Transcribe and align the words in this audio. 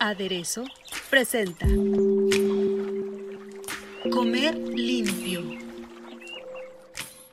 Aderezo 0.00 0.64
presenta 1.08 1.64
Comer 4.10 4.56
limpio. 4.56 5.42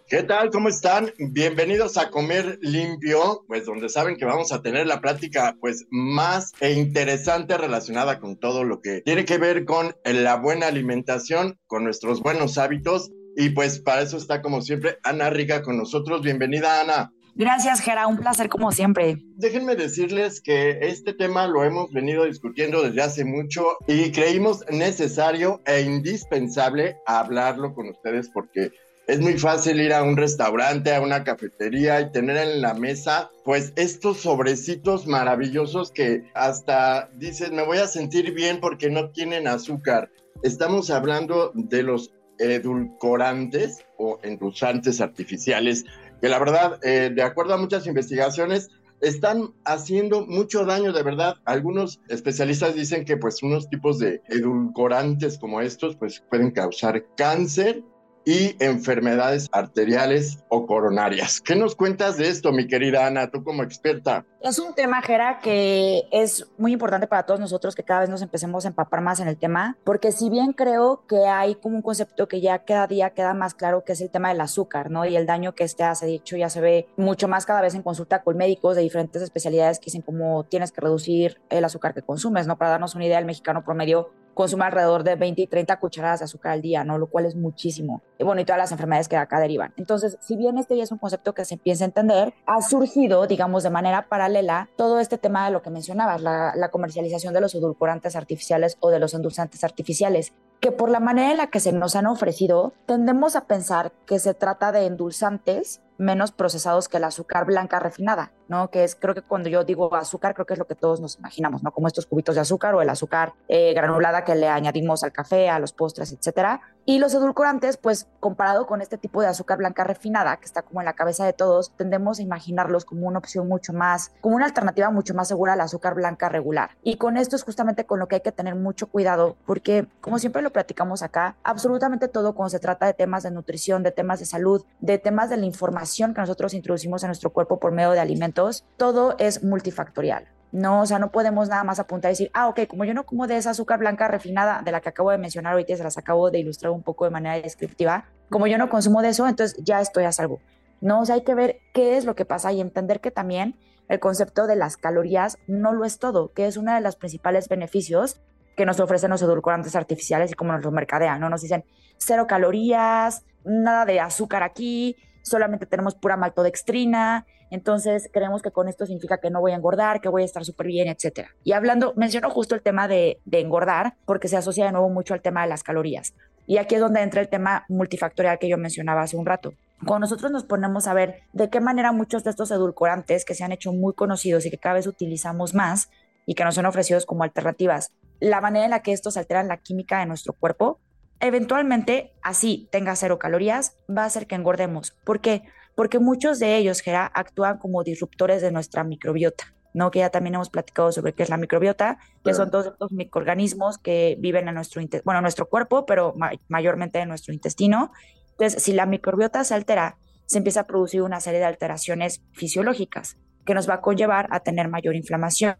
¿Qué 0.08 0.22
tal? 0.22 0.52
¿Cómo 0.52 0.70
están? 0.70 1.12
Bienvenidos 1.18 1.98
a 1.98 2.12
Comer 2.12 2.60
Limpio, 2.62 3.44
pues 3.48 3.66
donde 3.66 3.90
saben 3.90 4.18
que 4.18 4.26
vamos 4.26 4.52
a 4.52 4.62
tener 4.62 4.86
la 4.86 5.02
plática 5.02 5.58
pues 5.60 5.86
más 5.90 6.52
e 6.60 6.74
interesante 6.74 7.58
relacionada 7.58 8.20
con 8.20 8.38
todo 8.38 8.64
lo 8.64 8.82
que 8.82 9.02
tiene 9.02 9.26
que 9.26 9.40
ver 9.40 9.66
con 9.66 9.96
la 10.04 10.36
buena 10.36 10.68
alimentación, 10.68 11.58
con 11.66 11.84
nuestros 11.84 12.22
buenos 12.22 12.60
hábitos 12.60 13.10
y 13.36 13.50
pues 13.50 13.80
para 13.80 14.04
eso 14.04 14.18
está 14.18 14.44
como 14.44 14.62
siempre 14.62 15.00
Ana 15.04 15.32
Riga 15.32 15.64
con 15.64 15.76
nosotros. 15.76 16.22
Bienvenida 16.22 16.82
Ana. 16.82 17.12
Gracias, 17.38 17.82
Gera, 17.82 18.08
un 18.08 18.16
placer 18.16 18.48
como 18.48 18.72
siempre. 18.72 19.18
Déjenme 19.36 19.76
decirles 19.76 20.40
que 20.40 20.80
este 20.82 21.14
tema 21.14 21.48
lo 21.48 21.66
hemos 21.66 21.92
venido 21.92 22.24
discutiendo 22.24 22.82
desde 22.82 23.02
hace 23.02 23.26
mucho 23.26 23.66
y 23.88 24.14
creímos 24.14 24.64
necesario 24.70 25.62
e 25.66 25.82
indispensable 25.82 26.96
hablarlo 27.06 27.74
con 27.74 27.90
ustedes 27.90 28.30
porque 28.30 28.72
es 29.08 29.20
muy 29.20 29.38
fácil 29.38 29.82
ir 29.82 29.92
a 29.92 30.04
un 30.04 30.16
restaurante, 30.16 30.96
a 30.96 31.02
una 31.02 31.26
cafetería 31.26 32.00
y 32.00 32.12
tener 32.14 32.38
en 32.38 32.62
la 32.62 32.74
mesa 32.74 33.30
pues 33.44 33.74
estos 33.76 34.22
sobrecitos 34.22 35.06
maravillosos 35.06 35.92
que 35.92 36.24
hasta 36.36 37.10
dices 37.16 37.52
me 37.52 37.66
voy 37.66 37.80
a 37.80 37.88
sentir 37.88 38.34
bien 38.34 38.62
porque 38.62 38.90
no 38.90 39.10
tienen 39.12 39.50
azúcar. 39.50 40.10
Estamos 40.42 40.90
hablando 40.90 41.52
de 41.54 41.84
los 41.84 42.14
edulcorantes 42.40 43.86
o 43.98 44.20
endulzantes 44.24 45.02
artificiales 45.02 45.86
que 46.26 46.30
la 46.30 46.40
verdad, 46.40 46.80
eh, 46.82 47.12
de 47.14 47.22
acuerdo 47.22 47.54
a 47.54 47.58
muchas 47.58 47.86
investigaciones, 47.86 48.72
están 49.00 49.54
haciendo 49.64 50.26
mucho 50.26 50.66
daño 50.66 50.92
de 50.92 51.04
verdad. 51.04 51.36
Algunos 51.46 52.02
especialistas 52.10 52.74
dicen 52.74 53.06
que 53.06 53.16
pues 53.16 53.44
unos 53.44 53.70
tipos 53.70 54.00
de 54.00 54.24
edulcorantes 54.30 55.38
como 55.38 55.62
estos 55.62 55.96
pues 55.98 56.24
pueden 56.32 56.50
causar 56.50 57.06
cáncer 57.16 57.84
y 58.26 58.56
enfermedades 58.60 59.48
arteriales 59.52 60.44
o 60.50 60.66
coronarias. 60.66 61.40
¿Qué 61.40 61.56
nos 61.56 61.76
cuentas 61.76 62.18
de 62.18 62.28
esto, 62.28 62.52
mi 62.52 62.68
querida 62.68 63.06
Ana, 63.06 63.30
tú 63.30 63.44
como 63.44 63.64
experta? 63.64 64.26
Es 64.42 64.60
un 64.60 64.74
tema, 64.74 65.02
Jera, 65.02 65.40
que 65.40 66.04
es 66.12 66.48
muy 66.58 66.74
importante 66.74 67.08
para 67.08 67.24
todos 67.24 67.40
nosotros 67.40 67.76
que 67.76 67.84
cada 67.84 68.02
vez 68.02 68.10
nos 68.10 68.22
empecemos 68.22 68.66
a 68.66 68.70
empapar 68.70 69.02
más 69.02 69.20
en 69.20 69.28
el 69.28 69.38
tema, 69.38 69.78
porque 69.84 70.12
si 70.12 70.30
bien 70.30 70.54
creo 70.54 71.04
que 71.08 71.26
hay 71.28 71.56
como 71.56 71.78
un 71.78 71.82
concepto 71.82 72.28
que 72.28 72.42
ya 72.42 72.60
cada 72.60 72.88
día 72.88 73.12
queda 73.12 73.34
más 73.34 73.54
claro, 73.54 73.84
que 73.84 73.94
es 73.94 74.02
el 74.02 74.10
tema 74.10 74.30
del 74.30 74.42
azúcar, 74.42 74.90
¿no? 74.90 75.06
Y 75.06 75.16
el 75.16 75.26
daño 75.26 75.54
que 75.54 75.64
este 75.64 75.84
hace, 75.84 76.06
dicho, 76.06 76.36
ya 76.36 76.50
se 76.50 76.62
ve 76.62 76.88
mucho 76.98 77.28
más 77.28 77.46
cada 77.46 77.62
vez 77.62 77.76
en 77.76 77.84
consulta 77.84 78.24
con 78.24 78.38
médicos 78.38 78.76
de 78.76 78.82
diferentes 78.82 79.22
especialidades 79.22 79.80
que 79.80 79.86
dicen 79.86 80.02
cómo 80.02 80.44
tienes 80.46 80.72
que 80.72 80.82
reducir 80.82 81.40
el 81.50 81.64
azúcar 81.64 81.94
que 81.94 82.02
consumes, 82.02 82.48
¿no? 82.48 82.58
Para 82.58 82.72
darnos 82.72 82.96
una 82.96 83.06
idea, 83.06 83.20
el 83.20 83.26
mexicano 83.26 83.64
promedio 83.64 84.12
consume 84.36 84.66
alrededor 84.66 85.04
de 85.04 85.16
20 85.16 85.42
y 85.42 85.48
30 85.48 85.80
cucharadas 85.80 86.20
de 86.20 86.26
azúcar 86.26 86.52
al 86.52 86.62
día, 86.62 86.84
¿no? 86.84 87.00
Lo 87.00 87.08
cual 87.08 87.26
es 87.26 87.36
muchísimo. 87.36 88.04
Y 88.20 88.24
bueno, 88.24 88.42
y 88.42 88.46
todas 88.46 88.60
las 88.60 88.72
enfermedades 88.72 89.08
que 89.08 89.16
de 89.16 89.24
acá 89.24 89.40
derivan. 89.40 89.74
Entonces, 89.78 90.18
si 90.22 90.36
bien 90.36 90.60
este 90.60 90.78
ya 90.78 90.84
es 90.84 90.92
un 90.92 91.00
concepto 91.00 91.34
que 91.34 91.46
se 91.46 91.56
empieza 91.56 91.86
a 91.86 91.88
entender, 91.88 92.34
ha 92.46 92.62
surgido, 92.62 93.26
digamos, 93.26 93.64
de 93.64 93.72
manera 93.72 94.08
paralela 94.08 94.70
todo 94.76 95.00
este 95.00 95.18
tema 95.18 95.46
de 95.46 95.52
lo 95.52 95.64
que 95.64 95.72
mencionabas, 95.72 96.22
la, 96.22 96.54
la 96.56 96.70
comercialización 96.70 97.34
de 97.34 97.42
los 97.42 97.56
edulcorantes 97.56 98.16
artificiales 98.16 98.78
o 98.82 98.90
de 98.90 99.00
los 99.00 99.14
endulzantes 99.14 99.64
artificiales, 99.64 100.34
que 100.66 100.72
por 100.72 100.90
la 100.90 101.00
manera 101.00 101.30
en 101.30 101.38
la 101.38 101.52
que 101.52 101.60
se 101.60 101.72
nos 101.74 101.96
han 101.96 102.08
ofrecido, 102.08 102.74
tendemos 102.88 103.36
a 103.36 103.46
pensar 103.46 103.92
que 104.08 104.18
se 104.18 104.34
trata 104.34 104.72
de 104.72 104.88
endulzantes 104.88 105.80
menos 106.00 106.32
procesados 106.32 106.90
que 106.90 106.98
el 106.98 107.04
azúcar 107.04 107.46
blanca 107.46 107.80
refinada, 107.80 108.32
¿no? 108.48 108.72
Que 108.72 108.84
es, 108.84 108.96
creo 108.96 109.14
que 109.14 109.22
cuando 109.22 109.48
yo 109.48 109.64
digo 109.64 109.94
azúcar, 109.94 110.34
creo 110.34 110.48
que 110.48 110.54
es 110.54 110.60
lo 110.60 110.66
que 110.66 110.74
todos 110.74 111.00
nos 111.02 111.20
imaginamos, 111.20 111.62
¿no? 111.62 111.72
Como 111.72 111.86
estos 111.86 112.08
cubitos 112.08 112.34
de 112.34 112.42
azúcar 112.42 112.74
o 112.74 112.82
el 112.82 112.90
azúcar 112.90 113.34
eh, 113.48 113.76
granulada 113.76 114.24
que 114.24 114.34
le 114.34 114.48
añadimos 114.48 115.04
al 115.04 115.12
café, 115.12 115.50
a 115.50 115.60
los 115.60 115.72
postres, 115.72 116.12
etcétera. 116.12 116.62
Y 116.88 117.00
los 117.00 117.16
edulcorantes, 117.16 117.78
pues 117.78 118.08
comparado 118.20 118.68
con 118.68 118.80
este 118.80 119.00
tipo 119.00 119.20
de 119.20 119.28
azúcar 119.28 119.58
blanca 119.58 119.84
refinada 119.84 120.38
que 120.38 120.46
está 120.46 120.62
como 120.62 120.82
en 120.82 120.86
la 120.86 120.94
cabeza 120.94 121.26
de 121.26 121.34
todos, 121.34 121.72
tendemos 121.76 122.20
a 122.20 122.22
imaginarlos 122.22 122.86
como 122.86 123.08
una 123.08 123.18
opción 123.18 123.48
mucho 123.48 123.74
más, 123.74 124.12
como 124.22 124.36
una 124.36 124.46
alternativa 124.46 124.92
mucho 124.92 125.16
más 125.16 125.28
segura 125.28 125.54
al 125.54 125.62
azúcar 125.62 125.96
blanca 125.96 126.30
regular. 126.30 126.78
Y 126.84 126.98
con 126.98 127.18
esto 127.18 127.36
es 127.36 127.44
justamente 127.44 127.88
con 127.88 127.98
lo 127.98 128.08
que 128.08 128.16
hay 128.16 128.22
que 128.22 128.32
tener 128.32 128.54
mucho 128.54 128.86
cuidado, 128.86 129.36
porque 129.48 129.88
como 130.00 130.20
siempre 130.20 130.44
lo 130.44 130.54
platicamos 130.54 131.02
acá, 131.02 131.38
absolutamente 131.44 132.08
todo 132.08 132.36
cuando 132.36 132.52
se 132.52 132.60
trata 132.60 132.86
de 132.86 132.94
temas 132.94 133.24
de 133.24 133.32
nutrición, 133.32 133.82
de 133.82 133.92
temas 133.92 134.20
de 134.20 134.26
salud, 134.26 134.64
de 134.80 135.00
temas 135.00 135.32
de 135.32 135.38
la 135.38 135.46
información 135.46 136.14
que 136.14 136.22
nosotros 136.22 136.54
introducimos 136.54 137.02
en 137.02 137.08
nuestro 137.08 137.32
cuerpo 137.34 137.60
por 137.60 137.72
medio 137.72 137.92
de 137.92 138.00
alimentos, 138.00 138.64
todo 138.78 139.16
es 139.18 139.44
multifactorial. 139.44 140.35
No, 140.56 140.84
o 140.84 140.86
sea, 140.86 141.00
no 141.00 141.12
podemos 141.12 141.50
nada 141.50 141.66
más 141.66 141.80
apuntar 141.80 142.12
y 142.12 142.14
decir, 142.14 142.32
ah, 142.34 142.48
ok, 142.48 142.62
como 142.70 142.86
yo 142.86 142.94
no 142.94 143.06
como 143.06 143.28
de 143.28 143.36
esa 143.36 143.50
azúcar 143.50 143.78
blanca 143.78 144.08
refinada 144.08 144.62
de 144.62 144.72
la 144.72 144.80
que 144.80 144.88
acabo 144.88 145.12
de 145.12 145.18
mencionar 145.18 145.52
ahorita, 145.52 145.76
se 145.76 145.84
las 145.84 145.98
acabo 145.98 146.32
de 146.32 146.40
ilustrar 146.40 146.72
un 146.72 146.82
poco 146.82 147.04
de 147.04 147.12
manera 147.12 147.36
descriptiva, 147.36 148.06
como 148.30 148.48
yo 148.48 148.58
no 148.58 148.70
consumo 148.70 149.02
de 149.02 149.10
eso, 149.10 149.28
entonces 149.28 149.62
ya 149.62 149.82
estoy 149.82 150.06
a 150.06 150.14
salvo. 150.14 150.40
No, 150.80 151.02
o 151.02 151.06
sea, 151.06 151.16
hay 151.16 151.26
que 151.26 151.36
ver 151.36 151.58
qué 151.74 151.98
es 151.98 152.06
lo 152.06 152.16
que 152.16 152.24
pasa 152.24 152.54
y 152.54 152.62
entender 152.62 153.02
que 153.02 153.12
también 153.12 153.58
el 153.90 154.00
concepto 154.00 154.48
de 154.48 154.56
las 154.56 154.78
calorías 154.78 155.38
no 155.46 155.74
lo 155.74 155.84
es 155.84 156.00
todo, 156.00 156.32
que 156.32 156.48
es 156.48 156.56
uno 156.56 156.74
de 156.74 156.80
los 156.80 156.96
principales 156.96 157.50
beneficios 157.50 158.22
que 158.56 158.66
nos 158.66 158.80
ofrecen 158.80 159.12
los 159.12 159.22
edulcorantes 159.22 159.76
artificiales 159.76 160.32
y 160.32 160.36
como 160.36 160.54
nos 160.54 160.64
los 160.64 160.72
mercadean, 160.72 161.20
¿no? 161.20 161.30
Nos 161.30 161.42
dicen 161.42 161.66
cero 161.98 162.28
calorías, 162.28 163.26
nada 163.44 163.84
de 163.84 164.00
azúcar 164.00 164.42
aquí, 164.42 164.96
solamente 165.26 165.66
tenemos 165.66 165.96
pura 165.96 166.18
maltodextrina, 166.18 167.26
entonces 167.50 168.10
creemos 168.14 168.42
que 168.42 168.52
con 168.52 168.68
esto 168.68 168.86
significa 168.86 169.20
que 169.20 169.30
no 169.30 169.42
voy 169.42 169.52
a 169.52 169.56
engordar, 169.56 170.02
que 170.02 170.10
voy 170.10 170.22
a 170.22 170.26
estar 170.26 170.46
súper 170.46 170.68
bien, 170.68 170.88
etcétera. 170.88 171.30
Y 171.44 171.52
hablando, 171.54 171.94
menciono 171.96 172.30
justo 172.30 172.56
el 172.56 172.62
tema 172.62 172.88
de, 172.88 173.20
de 173.26 173.40
engordar 173.40 173.96
porque 174.06 174.28
se 174.28 174.38
asocia 174.38 174.66
de 174.66 174.72
nuevo 174.72 174.90
mucho 174.90 175.14
al 175.14 175.22
tema 175.22 175.42
de 175.42 175.50
las 175.50 175.64
calorías. 175.64 176.14
Y 176.48 176.58
aquí 176.58 176.76
es 176.76 176.82
donde 176.82 177.02
entra 177.02 177.22
el 177.22 177.30
tema 177.30 177.66
multifactorial 177.70 178.38
que 178.40 178.48
yo 178.48 178.58
mencionaba 178.58 179.02
hace 179.02 179.18
un 179.18 179.26
rato. 179.26 179.54
Cuando 179.80 180.02
nosotros 180.02 180.32
nos 180.32 180.44
ponemos 180.44 180.88
a 180.88 180.94
ver 180.94 181.24
de 181.34 181.50
qué 181.50 181.60
manera 181.60 181.92
muchos 181.92 182.24
de 182.24 182.30
estos 182.30 182.52
edulcorantes 182.52 183.26
que 183.26 183.34
se 183.34 183.44
han 183.44 183.52
hecho 183.52 183.74
muy 183.74 183.94
conocidos 183.94 184.46
y 184.46 184.52
que 184.52 184.58
cada 184.58 184.76
vez 184.76 184.88
utilizamos 184.88 185.54
más 185.54 185.90
y 186.26 186.36
que 186.36 186.44
nos 186.44 186.56
son 186.56 186.66
ofrecidos 186.66 187.06
como 187.06 187.24
alternativas, 187.24 187.92
la 188.20 188.42
manera 188.42 188.66
en 188.66 188.72
la 188.72 188.82
que 188.82 188.94
estos 188.94 189.18
alteran 189.18 189.48
la 189.48 189.58
química 189.58 190.00
de 190.00 190.06
nuestro 190.06 190.34
cuerpo, 190.34 190.80
eventualmente, 191.20 192.14
así 192.22 192.68
tenga 192.72 192.96
cero 192.96 193.20
calorías, 193.20 193.78
va 193.90 194.04
a 194.04 194.06
hacer 194.06 194.28
que 194.28 194.36
engordemos. 194.36 194.92
¿Por 195.04 195.22
qué? 195.22 195.44
Porque 195.76 196.00
muchos 196.00 196.40
de 196.40 196.58
ellos, 196.58 196.82
Gera, 196.82 197.12
actúan 197.14 197.58
como 197.58 197.84
disruptores 197.84 198.42
de 198.42 198.52
nuestra 198.52 198.84
microbiota. 198.84 199.54
¿no? 199.74 199.92
que 199.92 200.00
ya 200.00 200.10
también 200.10 200.36
hemos 200.36 200.50
platicado 200.50 200.94
sobre 200.94 201.12
qué 201.12 201.24
es 201.24 201.30
la 201.30 201.36
microbiota, 201.36 201.98
que 202.24 202.34
son 202.34 202.50
todos 202.50 202.68
estos 202.68 202.94
microorganismos 202.94 203.78
que 203.78 204.16
viven 204.20 204.48
en 204.48 204.56
nuestro, 204.56 204.82
bueno, 205.04 205.20
nuestro 205.20 205.50
cuerpo, 205.50 205.86
pero 205.86 206.16
mayormente 206.48 207.00
en 207.00 207.10
nuestro 207.10 207.34
intestino. 207.34 207.92
Entonces, 208.32 208.64
si 208.64 208.72
la 208.72 208.86
microbiota 208.86 209.44
se 209.44 209.54
altera, 209.54 209.98
se 210.28 210.38
empieza 210.38 210.62
a 210.62 210.64
producir 210.68 211.02
una 211.02 211.20
serie 211.20 211.42
de 211.42 211.46
alteraciones 211.46 212.22
fisiológicas 212.32 213.18
que 213.46 213.54
nos 213.54 213.70
va 213.70 213.76
a 213.76 213.82
conllevar 213.82 214.28
a 214.32 214.40
tener 214.40 214.70
mayor 214.70 214.96
inflamación, 214.96 215.58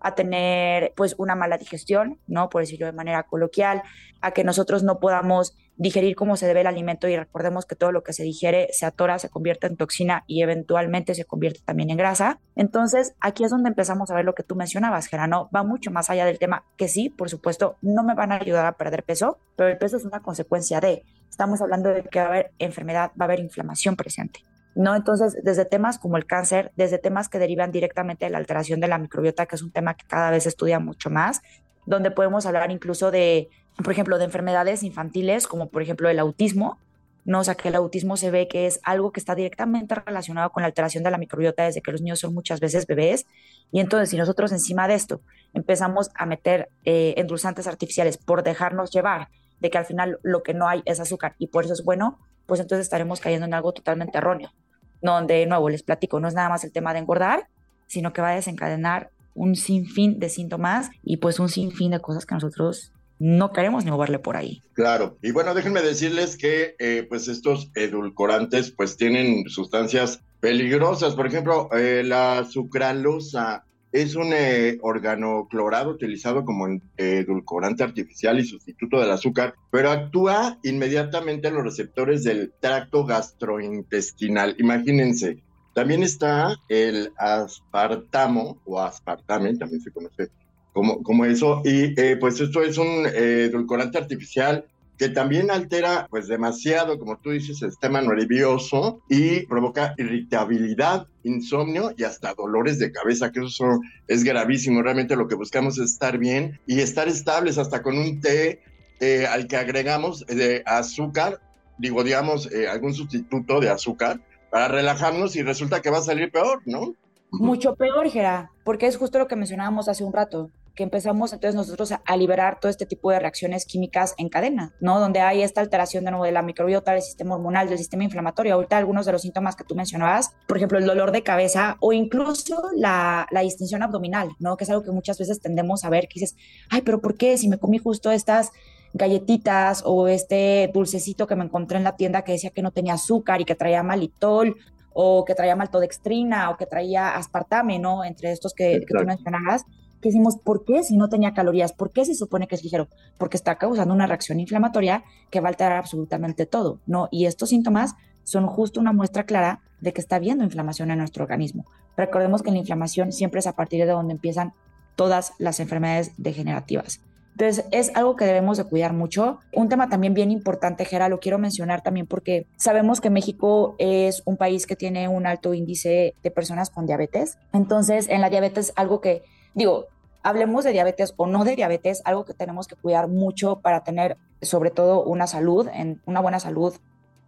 a 0.00 0.14
tener 0.14 0.92
pues 0.96 1.14
una 1.16 1.34
mala 1.34 1.56
digestión, 1.56 2.20
¿no? 2.26 2.50
Por 2.50 2.62
decirlo 2.62 2.86
de 2.86 2.92
manera 2.92 3.22
coloquial, 3.22 3.82
a 4.24 4.30
que 4.30 4.42
nosotros 4.42 4.82
no 4.82 5.00
podamos 5.00 5.54
digerir 5.76 6.16
como 6.16 6.38
se 6.38 6.46
debe 6.46 6.62
el 6.62 6.66
alimento 6.66 7.08
y 7.08 7.16
recordemos 7.16 7.66
que 7.66 7.76
todo 7.76 7.92
lo 7.92 8.02
que 8.02 8.14
se 8.14 8.22
digiere 8.22 8.68
se 8.72 8.86
atora, 8.86 9.18
se 9.18 9.28
convierte 9.28 9.66
en 9.66 9.76
toxina 9.76 10.24
y 10.26 10.42
eventualmente 10.42 11.14
se 11.14 11.26
convierte 11.26 11.60
también 11.62 11.90
en 11.90 11.98
grasa. 11.98 12.38
Entonces, 12.56 13.14
aquí 13.20 13.44
es 13.44 13.50
donde 13.50 13.68
empezamos 13.68 14.10
a 14.10 14.14
ver 14.14 14.24
lo 14.24 14.34
que 14.34 14.42
tú 14.42 14.56
mencionabas, 14.56 15.08
Gerano, 15.08 15.50
va 15.54 15.62
mucho 15.62 15.90
más 15.90 16.08
allá 16.08 16.24
del 16.24 16.38
tema 16.38 16.64
que 16.78 16.88
sí, 16.88 17.10
por 17.10 17.28
supuesto, 17.28 17.76
no 17.82 18.02
me 18.02 18.14
van 18.14 18.32
a 18.32 18.36
ayudar 18.36 18.64
a 18.64 18.72
perder 18.72 19.02
peso, 19.02 19.36
pero 19.56 19.68
el 19.68 19.76
peso 19.76 19.98
es 19.98 20.06
una 20.06 20.20
consecuencia 20.20 20.80
de, 20.80 21.02
estamos 21.28 21.60
hablando 21.60 21.90
de 21.90 22.02
que 22.04 22.18
va 22.18 22.24
a 22.24 22.28
haber 22.28 22.52
enfermedad, 22.58 23.10
va 23.20 23.24
a 23.24 23.28
haber 23.28 23.40
inflamación 23.40 23.94
presente. 23.94 24.40
¿no? 24.74 24.96
Entonces, 24.96 25.36
desde 25.42 25.66
temas 25.66 25.98
como 25.98 26.16
el 26.16 26.24
cáncer, 26.24 26.72
desde 26.76 26.96
temas 26.96 27.28
que 27.28 27.38
derivan 27.38 27.72
directamente 27.72 28.24
de 28.24 28.30
la 28.30 28.38
alteración 28.38 28.80
de 28.80 28.88
la 28.88 28.96
microbiota, 28.96 29.44
que 29.44 29.56
es 29.56 29.62
un 29.62 29.70
tema 29.70 29.94
que 29.94 30.06
cada 30.06 30.30
vez 30.30 30.46
estudia 30.46 30.80
mucho 30.80 31.10
más, 31.10 31.42
donde 31.86 32.10
podemos 32.10 32.46
hablar 32.46 32.70
incluso 32.70 33.10
de, 33.10 33.50
por 33.82 33.92
ejemplo, 33.92 34.18
de 34.18 34.24
enfermedades 34.24 34.82
infantiles, 34.82 35.46
como 35.46 35.68
por 35.68 35.82
ejemplo 35.82 36.08
el 36.08 36.18
autismo, 36.18 36.78
¿no? 37.24 37.40
O 37.40 37.44
sea, 37.44 37.54
que 37.54 37.68
el 37.68 37.74
autismo 37.74 38.16
se 38.16 38.30
ve 38.30 38.48
que 38.48 38.66
es 38.66 38.80
algo 38.82 39.10
que 39.10 39.20
está 39.20 39.34
directamente 39.34 39.94
relacionado 39.94 40.50
con 40.50 40.62
la 40.62 40.66
alteración 40.66 41.02
de 41.02 41.10
la 41.10 41.18
microbiota 41.18 41.64
desde 41.64 41.80
que 41.80 41.90
los 41.90 42.02
niños 42.02 42.20
son 42.20 42.34
muchas 42.34 42.60
veces 42.60 42.86
bebés. 42.86 43.26
Y 43.72 43.80
entonces, 43.80 44.10
si 44.10 44.16
nosotros 44.16 44.52
encima 44.52 44.86
de 44.86 44.94
esto 44.94 45.20
empezamos 45.54 46.10
a 46.14 46.26
meter 46.26 46.68
eh, 46.84 47.14
endulzantes 47.16 47.66
artificiales 47.66 48.18
por 48.18 48.42
dejarnos 48.42 48.90
llevar 48.90 49.28
de 49.60 49.70
que 49.70 49.78
al 49.78 49.86
final 49.86 50.18
lo 50.22 50.42
que 50.42 50.54
no 50.54 50.68
hay 50.68 50.82
es 50.84 51.00
azúcar 51.00 51.34
y 51.38 51.46
por 51.46 51.64
eso 51.64 51.72
es 51.72 51.84
bueno, 51.84 52.18
pues 52.46 52.60
entonces 52.60 52.84
estaremos 52.84 53.20
cayendo 53.20 53.46
en 53.46 53.54
algo 53.54 53.72
totalmente 53.72 54.18
erróneo. 54.18 54.52
Donde, 55.00 55.34
de 55.34 55.46
nuevo, 55.46 55.68
les 55.68 55.82
platico, 55.82 56.20
no 56.20 56.28
es 56.28 56.34
nada 56.34 56.48
más 56.48 56.64
el 56.64 56.72
tema 56.72 56.92
de 56.92 57.00
engordar, 57.00 57.48
sino 57.86 58.12
que 58.12 58.22
va 58.22 58.30
a 58.30 58.34
desencadenar 58.34 59.10
un 59.34 59.56
sinfín 59.56 60.18
de 60.20 60.28
síntomas 60.28 60.90
y 61.02 61.16
pues 61.16 61.40
un 61.40 61.48
sinfín 61.48 61.90
de 61.90 62.00
cosas 62.00 62.24
que 62.24 62.34
nosotros 62.34 62.92
no 63.18 63.52
queremos 63.52 63.84
ni 63.84 63.90
moverle 63.90 64.18
por 64.18 64.36
ahí. 64.36 64.60
Claro, 64.72 65.18
y 65.22 65.30
bueno, 65.30 65.54
déjenme 65.54 65.82
decirles 65.82 66.36
que 66.36 66.74
eh, 66.78 67.06
pues 67.08 67.28
estos 67.28 67.70
edulcorantes 67.74 68.70
pues 68.70 68.96
tienen 68.96 69.48
sustancias 69.48 70.20
peligrosas, 70.40 71.14
por 71.14 71.26
ejemplo, 71.26 71.68
eh, 71.72 72.02
la 72.04 72.44
sucralosa 72.44 73.64
es 73.92 74.16
un 74.16 74.32
eh, 74.34 74.76
órgano 74.82 75.46
clorado 75.48 75.90
utilizado 75.90 76.44
como 76.44 76.66
edulcorante 76.96 77.84
artificial 77.84 78.40
y 78.40 78.44
sustituto 78.44 78.98
del 78.98 79.12
azúcar, 79.12 79.54
pero 79.70 79.92
actúa 79.92 80.58
inmediatamente 80.64 81.46
en 81.46 81.54
los 81.54 81.62
receptores 81.62 82.24
del 82.24 82.52
tracto 82.60 83.06
gastrointestinal. 83.06 84.56
Imagínense, 84.58 85.44
también 85.74 86.02
está 86.02 86.56
el 86.68 87.12
aspartamo 87.16 88.60
o 88.64 88.80
aspartame, 88.80 89.56
también 89.56 89.80
se 89.80 89.92
conoce 89.92 90.30
como, 90.74 91.02
como 91.02 91.24
eso. 91.24 91.62
Y 91.64 91.98
eh, 91.98 92.16
pues 92.18 92.38
esto 92.40 92.60
es 92.62 92.76
un 92.76 93.06
eh, 93.06 93.44
edulcorante 93.44 93.96
artificial 93.96 94.66
que 94.98 95.08
también 95.08 95.50
altera 95.50 96.06
pues 96.10 96.28
demasiado, 96.28 96.98
como 96.98 97.16
tú 97.16 97.30
dices, 97.30 97.62
el 97.62 97.70
sistema 97.70 98.00
nervioso 98.00 99.00
y 99.08 99.44
provoca 99.46 99.94
irritabilidad, 99.96 101.08
insomnio 101.24 101.92
y 101.96 102.04
hasta 102.04 102.34
dolores 102.34 102.78
de 102.78 102.92
cabeza, 102.92 103.32
que 103.32 103.44
eso 103.44 103.80
es 104.06 104.22
gravísimo. 104.22 104.82
Realmente 104.82 105.16
lo 105.16 105.26
que 105.26 105.34
buscamos 105.34 105.78
es 105.78 105.92
estar 105.92 106.18
bien 106.18 106.60
y 106.66 106.80
estar 106.80 107.08
estables 107.08 107.58
hasta 107.58 107.82
con 107.82 107.96
un 107.98 108.20
té 108.20 108.60
eh, 109.00 109.26
al 109.26 109.48
que 109.48 109.56
agregamos 109.56 110.26
de 110.26 110.62
azúcar, 110.64 111.40
digo, 111.78 112.04
digamos, 112.04 112.48
algún 112.70 112.94
sustituto 112.94 113.58
de 113.58 113.70
azúcar 113.70 114.20
para 114.50 114.68
relajarnos 114.68 115.34
y 115.34 115.42
resulta 115.42 115.82
que 115.82 115.90
va 115.90 115.98
a 115.98 116.02
salir 116.02 116.30
peor, 116.30 116.62
¿no? 116.66 116.94
Mucho 117.32 117.74
peor, 117.74 118.08
Gera, 118.08 118.52
porque 118.62 118.86
es 118.86 118.96
justo 118.96 119.18
lo 119.18 119.26
que 119.26 119.34
mencionábamos 119.34 119.88
hace 119.88 120.04
un 120.04 120.12
rato 120.12 120.50
que 120.74 120.82
empezamos 120.82 121.32
entonces 121.32 121.54
nosotros 121.54 121.92
a, 121.92 122.16
liberar 122.16 122.58
todo 122.60 122.70
este 122.70 122.86
tipo 122.86 123.10
de 123.10 123.18
reacciones 123.18 123.64
químicas 123.64 124.14
en 124.18 124.28
cadena, 124.28 124.74
¿no? 124.80 124.98
Donde 124.98 125.20
hay 125.20 125.42
esta 125.42 125.60
alteración 125.60 126.04
de 126.04 126.10
nuevo 126.10 126.24
de 126.24 126.32
la 126.32 126.42
microbiota, 126.42 126.92
del 126.92 127.02
sistema 127.02 127.34
hormonal, 127.34 127.68
del 127.68 127.78
sistema 127.78 128.04
inflamatorio. 128.04 128.54
Ahorita 128.54 128.76
algunos 128.76 129.06
de 129.06 129.12
los 129.12 129.22
síntomas 129.22 129.56
que 129.56 129.64
tú 129.64 129.74
mencionabas, 129.74 130.32
por 130.46 130.56
ejemplo, 130.56 130.78
el 130.78 130.86
dolor 130.86 131.12
de 131.12 131.22
cabeza 131.22 131.76
o 131.80 131.92
incluso 131.92 132.70
la, 132.74 133.26
la 133.30 133.40
distensión 133.40 133.82
abdominal, 133.82 134.30
¿no? 134.38 134.56
Que 134.56 134.64
es 134.64 134.70
algo 134.70 134.82
que 134.82 134.90
muchas 134.90 135.18
veces 135.18 135.40
tendemos 135.40 135.84
a 135.84 135.90
ver, 135.90 136.08
que 136.08 136.20
dices, 136.20 136.36
ay, 136.70 136.82
pero 136.82 137.00
¿por 137.00 137.16
qué 137.16 137.36
si 137.38 137.48
me 137.48 137.58
comí 137.58 137.78
justo 137.78 138.10
estas 138.10 138.50
galletitas 138.92 139.82
o 139.84 140.08
este 140.08 140.70
dulcecito 140.72 141.26
que 141.26 141.36
me 141.36 141.44
encontré 141.44 141.78
en 141.78 141.84
la 141.84 141.96
tienda 141.96 142.22
que 142.22 142.32
decía 142.32 142.50
que 142.50 142.62
no 142.62 142.70
tenía 142.70 142.94
azúcar 142.94 143.40
y 143.40 143.44
que 143.44 143.56
traía 143.56 143.82
malitol 143.82 144.56
o 144.92 145.24
que 145.24 145.34
traía 145.34 145.56
maltodextrina 145.56 146.50
o 146.50 146.56
que 146.56 146.66
traía 146.66 147.16
aspartame, 147.16 147.78
¿no? 147.78 148.04
Entre 148.04 148.30
estos 148.30 148.54
que, 148.54 148.80
que 148.86 148.98
tú 148.98 149.04
mencionabas 149.04 149.64
que 150.04 150.10
decimos, 150.10 150.36
¿por 150.36 150.66
qué 150.66 150.82
si 150.82 150.98
no 150.98 151.08
tenía 151.08 151.32
calorías? 151.32 151.72
¿Por 151.72 151.90
qué 151.90 152.04
se 152.04 152.14
supone 152.14 152.46
que 152.46 152.56
es 152.56 152.62
ligero? 152.62 152.88
Porque 153.16 153.38
está 153.38 153.54
causando 153.56 153.94
una 153.94 154.06
reacción 154.06 154.38
inflamatoria 154.38 155.02
que 155.30 155.40
va 155.40 155.48
a 155.48 155.52
alterar 155.52 155.78
absolutamente 155.78 156.44
todo, 156.44 156.78
¿no? 156.86 157.08
Y 157.10 157.24
estos 157.24 157.48
síntomas 157.48 157.94
son 158.22 158.46
justo 158.46 158.80
una 158.80 158.92
muestra 158.92 159.24
clara 159.24 159.62
de 159.80 159.94
que 159.94 160.02
está 160.02 160.16
habiendo 160.16 160.44
inflamación 160.44 160.90
en 160.90 160.98
nuestro 160.98 161.24
organismo. 161.24 161.64
Recordemos 161.96 162.42
que 162.42 162.50
la 162.50 162.58
inflamación 162.58 163.12
siempre 163.12 163.38
es 163.38 163.46
a 163.46 163.56
partir 163.56 163.80
de 163.86 163.92
donde 163.92 164.12
empiezan 164.12 164.52
todas 164.94 165.32
las 165.38 165.58
enfermedades 165.58 166.12
degenerativas. 166.18 167.00
Entonces, 167.32 167.64
es 167.70 167.90
algo 167.96 168.14
que 168.14 168.26
debemos 168.26 168.58
de 168.58 168.64
cuidar 168.64 168.92
mucho. 168.92 169.38
Un 169.54 169.70
tema 169.70 169.88
también 169.88 170.12
bien 170.12 170.30
importante, 170.30 170.84
Gera, 170.84 171.08
lo 171.08 171.18
quiero 171.18 171.38
mencionar 171.38 171.82
también 171.82 172.06
porque 172.06 172.46
sabemos 172.56 173.00
que 173.00 173.08
México 173.08 173.74
es 173.78 174.22
un 174.26 174.36
país 174.36 174.66
que 174.66 174.76
tiene 174.76 175.08
un 175.08 175.26
alto 175.26 175.54
índice 175.54 176.14
de 176.22 176.30
personas 176.30 176.68
con 176.68 176.84
diabetes. 176.84 177.38
Entonces, 177.54 178.06
en 178.10 178.20
la 178.20 178.28
diabetes, 178.28 178.74
algo 178.76 179.00
que, 179.00 179.22
digo, 179.54 179.86
hablemos 180.24 180.64
de 180.64 180.72
diabetes 180.72 181.14
o 181.16 181.26
no 181.26 181.44
de 181.44 181.54
diabetes, 181.54 182.02
algo 182.04 182.24
que 182.24 182.34
tenemos 182.34 182.66
que 182.66 182.74
cuidar 182.74 183.08
mucho 183.08 183.60
para 183.60 183.84
tener 183.84 184.16
sobre 184.42 184.70
todo 184.70 185.04
una 185.04 185.28
salud, 185.28 185.68
en, 185.72 186.00
una 186.06 186.20
buena 186.20 186.40
salud 186.40 186.74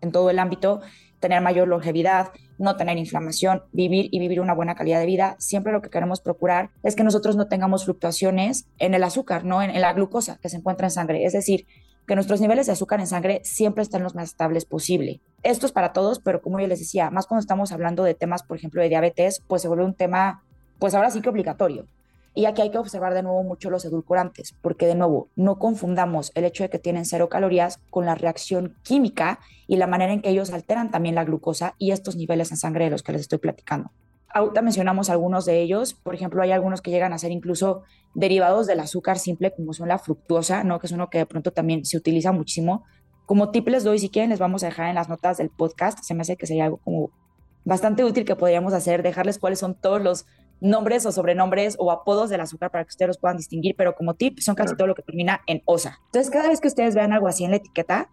en 0.00 0.12
todo 0.12 0.30
el 0.30 0.38
ámbito, 0.38 0.80
tener 1.20 1.40
mayor 1.40 1.68
longevidad, 1.68 2.32
no 2.58 2.76
tener 2.76 2.98
inflamación, 2.98 3.62
vivir 3.72 4.08
y 4.10 4.18
vivir 4.18 4.40
una 4.40 4.54
buena 4.54 4.74
calidad 4.74 4.98
de 4.98 5.06
vida. 5.06 5.36
Siempre 5.38 5.72
lo 5.72 5.82
que 5.82 5.90
queremos 5.90 6.20
procurar 6.20 6.70
es 6.82 6.96
que 6.96 7.04
nosotros 7.04 7.36
no 7.36 7.48
tengamos 7.48 7.84
fluctuaciones 7.84 8.66
en 8.78 8.94
el 8.94 9.04
azúcar, 9.04 9.44
no 9.44 9.62
en, 9.62 9.70
en 9.70 9.80
la 9.80 9.92
glucosa 9.92 10.38
que 10.40 10.48
se 10.48 10.56
encuentra 10.56 10.86
en 10.86 10.90
sangre. 10.90 11.24
Es 11.24 11.34
decir, 11.34 11.66
que 12.06 12.14
nuestros 12.14 12.40
niveles 12.40 12.66
de 12.66 12.72
azúcar 12.72 13.00
en 13.00 13.06
sangre 13.06 13.40
siempre 13.44 13.82
estén 13.82 14.02
los 14.02 14.14
más 14.14 14.30
estables 14.30 14.64
posible. 14.64 15.20
Esto 15.42 15.66
es 15.66 15.72
para 15.72 15.92
todos, 15.92 16.18
pero 16.18 16.40
como 16.40 16.60
yo 16.60 16.66
les 16.66 16.78
decía, 16.78 17.10
más 17.10 17.26
cuando 17.26 17.40
estamos 17.40 17.72
hablando 17.72 18.04
de 18.04 18.14
temas, 18.14 18.42
por 18.42 18.56
ejemplo, 18.56 18.80
de 18.80 18.88
diabetes, 18.88 19.42
pues 19.46 19.62
se 19.62 19.68
vuelve 19.68 19.84
un 19.84 19.94
tema, 19.94 20.42
pues 20.78 20.94
ahora 20.94 21.10
sí 21.10 21.20
que 21.20 21.28
obligatorio. 21.28 21.86
Y 22.36 22.44
aquí 22.44 22.60
hay 22.60 22.70
que 22.70 22.76
observar 22.76 23.14
de 23.14 23.22
nuevo 23.22 23.42
mucho 23.42 23.70
los 23.70 23.86
edulcorantes, 23.86 24.54
porque 24.60 24.86
de 24.86 24.94
nuevo, 24.94 25.30
no 25.36 25.58
confundamos 25.58 26.32
el 26.34 26.44
hecho 26.44 26.64
de 26.64 26.68
que 26.68 26.78
tienen 26.78 27.06
cero 27.06 27.30
calorías 27.30 27.80
con 27.88 28.04
la 28.04 28.14
reacción 28.14 28.76
química 28.82 29.40
y 29.66 29.76
la 29.76 29.86
manera 29.86 30.12
en 30.12 30.20
que 30.20 30.28
ellos 30.28 30.52
alteran 30.52 30.90
también 30.90 31.14
la 31.14 31.24
glucosa 31.24 31.74
y 31.78 31.92
estos 31.92 32.14
niveles 32.14 32.50
en 32.50 32.58
sangre 32.58 32.84
de 32.84 32.90
los 32.90 33.02
que 33.02 33.12
les 33.12 33.22
estoy 33.22 33.38
platicando. 33.38 33.90
Ahorita 34.28 34.60
mencionamos 34.60 35.08
algunos 35.08 35.46
de 35.46 35.62
ellos, 35.62 35.94
por 35.94 36.14
ejemplo, 36.14 36.42
hay 36.42 36.52
algunos 36.52 36.82
que 36.82 36.90
llegan 36.90 37.14
a 37.14 37.18
ser 37.18 37.30
incluso 37.30 37.84
derivados 38.14 38.66
del 38.66 38.80
azúcar 38.80 39.18
simple, 39.18 39.54
como 39.56 39.72
son 39.72 39.88
la 39.88 39.98
fructuosa, 39.98 40.62
¿no? 40.62 40.78
que 40.78 40.88
es 40.88 40.92
uno 40.92 41.08
que 41.08 41.16
de 41.16 41.26
pronto 41.26 41.52
también 41.52 41.86
se 41.86 41.96
utiliza 41.96 42.32
muchísimo. 42.32 42.84
Como 43.24 43.50
tip 43.50 43.66
les 43.68 43.82
doy, 43.82 43.98
si 43.98 44.10
quieren, 44.10 44.28
les 44.28 44.40
vamos 44.40 44.62
a 44.62 44.66
dejar 44.66 44.90
en 44.90 44.96
las 44.96 45.08
notas 45.08 45.38
del 45.38 45.48
podcast. 45.48 46.00
Se 46.02 46.12
me 46.12 46.20
hace 46.20 46.36
que 46.36 46.46
sería 46.46 46.66
algo 46.66 46.76
como 46.84 47.10
bastante 47.64 48.04
útil 48.04 48.26
que 48.26 48.36
podríamos 48.36 48.74
hacer, 48.74 49.02
dejarles 49.02 49.38
cuáles 49.38 49.58
son 49.58 49.74
todos 49.74 50.02
los 50.02 50.26
nombres 50.60 51.06
o 51.06 51.12
sobrenombres 51.12 51.76
o 51.78 51.90
apodos 51.90 52.30
del 52.30 52.40
azúcar 52.40 52.70
para 52.70 52.84
que 52.84 52.90
ustedes 52.90 53.08
los 53.08 53.18
puedan 53.18 53.36
distinguir, 53.36 53.74
pero 53.76 53.94
como 53.94 54.14
tip 54.14 54.38
son 54.40 54.54
casi 54.54 54.74
todo 54.76 54.86
lo 54.86 54.94
que 54.94 55.02
termina 55.02 55.40
en 55.46 55.62
osa. 55.64 55.98
Entonces, 56.06 56.30
cada 56.30 56.48
vez 56.48 56.60
que 56.60 56.68
ustedes 56.68 56.94
vean 56.94 57.12
algo 57.12 57.28
así 57.28 57.44
en 57.44 57.50
la 57.50 57.56
etiqueta, 57.56 58.10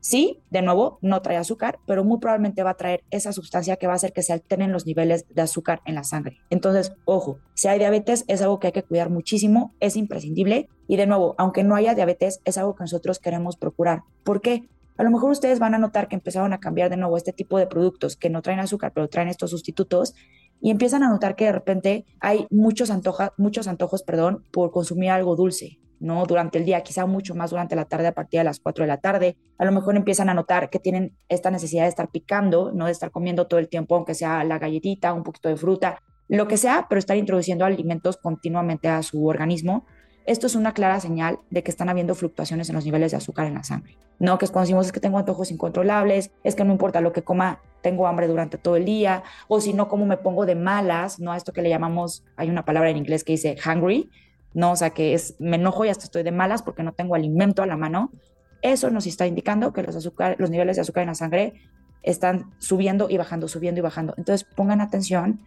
sí, 0.00 0.40
de 0.50 0.62
nuevo, 0.62 0.98
no 1.02 1.22
trae 1.22 1.36
azúcar, 1.36 1.78
pero 1.86 2.04
muy 2.04 2.18
probablemente 2.18 2.62
va 2.62 2.70
a 2.70 2.76
traer 2.76 3.04
esa 3.10 3.32
sustancia 3.32 3.76
que 3.76 3.86
va 3.86 3.94
a 3.94 3.96
hacer 3.96 4.12
que 4.12 4.22
se 4.22 4.32
alteren 4.32 4.72
los 4.72 4.86
niveles 4.86 5.26
de 5.28 5.42
azúcar 5.42 5.80
en 5.84 5.94
la 5.94 6.04
sangre. 6.04 6.38
Entonces, 6.50 6.92
ojo, 7.04 7.38
si 7.54 7.68
hay 7.68 7.78
diabetes 7.78 8.24
es 8.28 8.42
algo 8.42 8.58
que 8.58 8.68
hay 8.68 8.72
que 8.72 8.82
cuidar 8.82 9.10
muchísimo, 9.10 9.74
es 9.80 9.96
imprescindible 9.96 10.68
y 10.86 10.96
de 10.96 11.06
nuevo, 11.06 11.34
aunque 11.38 11.64
no 11.64 11.74
haya 11.74 11.94
diabetes, 11.94 12.40
es 12.44 12.58
algo 12.58 12.74
que 12.74 12.84
nosotros 12.84 13.18
queremos 13.18 13.56
procurar. 13.56 14.02
¿Por 14.24 14.40
qué? 14.40 14.68
A 14.96 15.04
lo 15.04 15.10
mejor 15.10 15.30
ustedes 15.30 15.60
van 15.60 15.74
a 15.74 15.78
notar 15.78 16.08
que 16.08 16.16
empezaron 16.16 16.52
a 16.52 16.58
cambiar 16.58 16.90
de 16.90 16.96
nuevo 16.96 17.16
este 17.16 17.32
tipo 17.32 17.56
de 17.56 17.68
productos 17.68 18.16
que 18.16 18.30
no 18.30 18.42
traen 18.42 18.58
azúcar, 18.58 18.92
pero 18.92 19.08
traen 19.08 19.28
estos 19.28 19.50
sustitutos 19.50 20.14
y 20.60 20.70
empiezan 20.70 21.02
a 21.02 21.08
notar 21.08 21.36
que 21.36 21.46
de 21.46 21.52
repente 21.52 22.04
hay 22.20 22.46
muchos, 22.50 22.90
antoja, 22.90 23.32
muchos 23.36 23.68
antojos 23.68 24.02
perdón, 24.02 24.44
por 24.50 24.70
consumir 24.70 25.10
algo 25.10 25.36
dulce, 25.36 25.78
¿no? 26.00 26.24
Durante 26.26 26.58
el 26.58 26.64
día, 26.64 26.82
quizá 26.82 27.06
mucho 27.06 27.34
más 27.34 27.50
durante 27.50 27.76
la 27.76 27.84
tarde 27.84 28.08
a 28.08 28.12
partir 28.12 28.40
de 28.40 28.44
las 28.44 28.60
4 28.60 28.84
de 28.84 28.88
la 28.88 28.98
tarde. 28.98 29.36
A 29.58 29.64
lo 29.64 29.72
mejor 29.72 29.96
empiezan 29.96 30.28
a 30.28 30.34
notar 30.34 30.70
que 30.70 30.78
tienen 30.78 31.16
esta 31.28 31.50
necesidad 31.50 31.84
de 31.84 31.88
estar 31.88 32.10
picando, 32.10 32.72
no 32.72 32.86
de 32.86 32.92
estar 32.92 33.10
comiendo 33.10 33.46
todo 33.46 33.60
el 33.60 33.68
tiempo, 33.68 33.96
aunque 33.96 34.14
sea 34.14 34.44
la 34.44 34.58
galletita, 34.58 35.12
un 35.12 35.22
poquito 35.22 35.48
de 35.48 35.56
fruta, 35.56 36.02
lo 36.28 36.46
que 36.46 36.58
sea, 36.58 36.86
pero 36.88 36.98
estar 36.98 37.16
introduciendo 37.16 37.64
alimentos 37.64 38.18
continuamente 38.18 38.88
a 38.88 39.02
su 39.02 39.26
organismo 39.26 39.86
esto 40.28 40.46
es 40.46 40.54
una 40.54 40.74
clara 40.74 41.00
señal 41.00 41.38
de 41.48 41.62
que 41.62 41.70
están 41.70 41.88
habiendo 41.88 42.14
fluctuaciones 42.14 42.68
en 42.68 42.74
los 42.74 42.84
niveles 42.84 43.12
de 43.12 43.16
azúcar 43.16 43.46
en 43.46 43.54
la 43.54 43.64
sangre. 43.64 43.96
No 44.18 44.36
que 44.36 44.44
es 44.44 44.50
cuando 44.50 44.66
decimos 44.66 44.84
es 44.84 44.92
que 44.92 45.00
tengo 45.00 45.16
antojos 45.16 45.50
incontrolables, 45.50 46.30
es 46.44 46.54
que 46.54 46.64
no 46.64 46.72
importa 46.72 47.00
lo 47.00 47.14
que 47.14 47.22
coma, 47.22 47.62
tengo 47.80 48.06
hambre 48.06 48.26
durante 48.26 48.58
todo 48.58 48.76
el 48.76 48.84
día, 48.84 49.22
o 49.48 49.62
si 49.62 49.72
no, 49.72 49.88
como 49.88 50.04
me 50.04 50.18
pongo 50.18 50.44
de 50.44 50.54
malas, 50.54 51.18
¿no? 51.18 51.34
Esto 51.34 51.54
que 51.54 51.62
le 51.62 51.70
llamamos, 51.70 52.24
hay 52.36 52.50
una 52.50 52.66
palabra 52.66 52.90
en 52.90 52.98
inglés 52.98 53.24
que 53.24 53.32
dice 53.32 53.56
hungry, 53.64 54.10
¿no? 54.52 54.72
O 54.72 54.76
sea, 54.76 54.90
que 54.90 55.14
es, 55.14 55.34
me 55.38 55.56
enojo 55.56 55.86
y 55.86 55.88
hasta 55.88 56.04
estoy 56.04 56.24
de 56.24 56.30
malas 56.30 56.60
porque 56.60 56.82
no 56.82 56.92
tengo 56.92 57.14
alimento 57.14 57.62
a 57.62 57.66
la 57.66 57.78
mano. 57.78 58.12
Eso 58.60 58.90
nos 58.90 59.06
está 59.06 59.26
indicando 59.26 59.72
que 59.72 59.82
los, 59.82 59.96
azúcar, 59.96 60.36
los 60.38 60.50
niveles 60.50 60.76
de 60.76 60.82
azúcar 60.82 61.04
en 61.04 61.08
la 61.08 61.14
sangre 61.14 61.54
están 62.02 62.50
subiendo 62.58 63.08
y 63.08 63.16
bajando, 63.16 63.48
subiendo 63.48 63.78
y 63.78 63.82
bajando. 63.82 64.12
Entonces 64.18 64.46
pongan 64.54 64.82
atención 64.82 65.40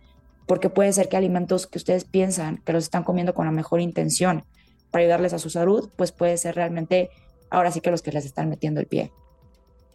porque 0.48 0.72
puede 0.72 0.92
ser 0.92 1.08
que 1.08 1.18
alimentos 1.18 1.68
que 1.68 1.78
ustedes 1.78 2.04
piensan 2.04 2.58
que 2.66 2.74
los 2.74 2.86
están 2.86 3.04
comiendo 3.04 3.36
con 3.36 3.46
la 3.46 3.52
mejor 3.52 3.80
intención, 3.80 4.44
para 4.92 5.04
ayudarles 5.04 5.34
a 5.34 5.40
su 5.40 5.50
salud, 5.50 5.90
pues 5.96 6.12
puede 6.12 6.38
ser 6.38 6.56
realmente 6.56 7.10
ahora 7.50 7.72
sí 7.72 7.82
que 7.82 7.92
los 7.92 8.02
que 8.02 8.12
les 8.12 8.26
están 8.26 8.50
metiendo 8.50 8.80
el 8.80 8.88
pie. 8.88 9.12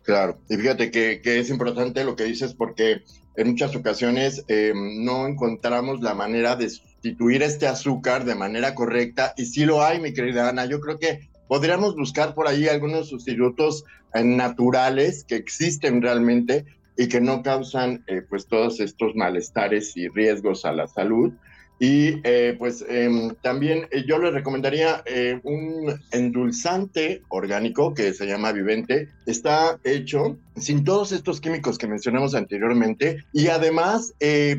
Claro, 0.03 0.39
y 0.49 0.57
fíjate 0.57 0.91
que, 0.91 1.21
es 1.25 1.51
importante 1.51 2.05
lo 2.05 2.15
que 2.15 2.25
dices 2.25 2.55
porque 2.55 3.03
en 3.37 3.49
muchas 3.49 3.75
ocasiones 3.75 4.45
em, 4.47 5.05
no 5.05 5.27
encontramos 5.27 6.01
la 6.01 6.15
manera 6.15 6.55
de 6.55 6.71
sustituir 6.71 7.43
este 7.43 7.67
azúcar 7.67 8.25
de 8.25 8.37
manera 8.37 8.75
correcta 8.75 9.35
y 9.37 9.47
sí 9.47 9.65
lo 9.65 9.83
hay, 9.83 10.01
mi 10.01 10.15
querida 10.15 10.49
Ana. 10.49 10.67
Yo 10.67 10.81
creo 10.81 10.99
que 10.99 11.29
podríamos 11.49 11.97
buscar 11.97 12.35
por 12.35 12.47
ahí 12.47 12.69
algunos 12.69 13.09
sustitutos 13.09 13.85
naturales 14.15 15.25
que 15.25 15.37
existen 15.37 16.01
realmente 16.01 16.65
y 16.97 17.09
que 17.09 17.21
no 17.21 17.43
causan 17.43 18.05
pues 18.31 18.47
todos 18.47 18.81
estos 18.81 19.15
malestares 19.15 19.97
y 19.97 20.09
riesgos 20.09 20.65
a 20.65 20.73
la 20.73 20.87
salud. 20.87 21.33
Y 21.79 22.21
eh, 22.25 22.57
pues 22.59 22.85
em, 22.89 23.35
también 23.43 23.87
eh, 23.91 24.05
yo 24.07 24.19
le 24.19 24.31
recomendaría 24.31 25.03
eh, 25.05 25.41
un 25.43 26.01
endulzante 26.11 27.23
orgánico 27.29 27.93
que 27.93 28.15
se 28.15 28.27
llama 28.27 28.53
Vivente. 28.53 29.11
Está 29.27 29.79
hecho 29.85 30.39
sin 30.57 30.85
todos 30.85 31.13
estos 31.13 31.41
químicos 31.41 31.77
que 31.77 31.87
mencionamos 31.87 32.35
anteriormente 32.35 33.25
y 33.35 33.49
además 33.49 34.15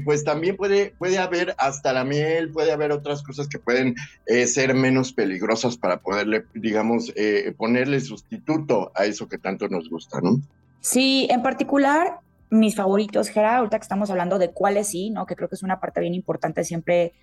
pues 0.06 0.24
también 0.24 0.56
puede, 0.56 0.94
puede 1.00 1.18
haber 1.18 1.56
hasta 1.58 1.92
la 1.92 2.04
miel, 2.04 2.52
puede 2.52 2.72
haber 2.72 2.92
otras 2.92 3.24
cosas 3.24 3.48
que 3.48 3.58
pueden 3.58 3.96
ser 4.46 4.76
menos 4.76 5.12
peligrosas 5.12 5.76
para 5.76 5.98
poderle, 5.98 6.46
digamos, 6.54 7.12
ponerle 7.58 8.00
sustituto 8.00 8.92
a 8.94 9.06
eso 9.06 9.28
que 9.28 9.40
tanto 9.40 9.68
nos 9.70 9.90
gusta, 9.90 10.22
¿no? 10.22 10.40
Sí, 10.82 11.28
en 11.32 11.42
particular 11.42 12.20
mis 12.50 12.76
favoritos, 12.76 13.30
Gera, 13.30 13.58
ahorita 13.58 13.78
que 13.78 13.84
estamos 13.84 14.10
hablando 14.10 14.40
de 14.40 14.52
cuáles 14.52 14.88
sí, 14.88 15.10
¿no? 15.10 15.26
Que 15.26 15.36
creo 15.36 15.50
que 15.50 15.56
es 15.56 15.64
una 15.64 15.80
parte 15.80 16.00
bien 16.02 16.14
importante 16.14 16.64
siempre 16.64 17.14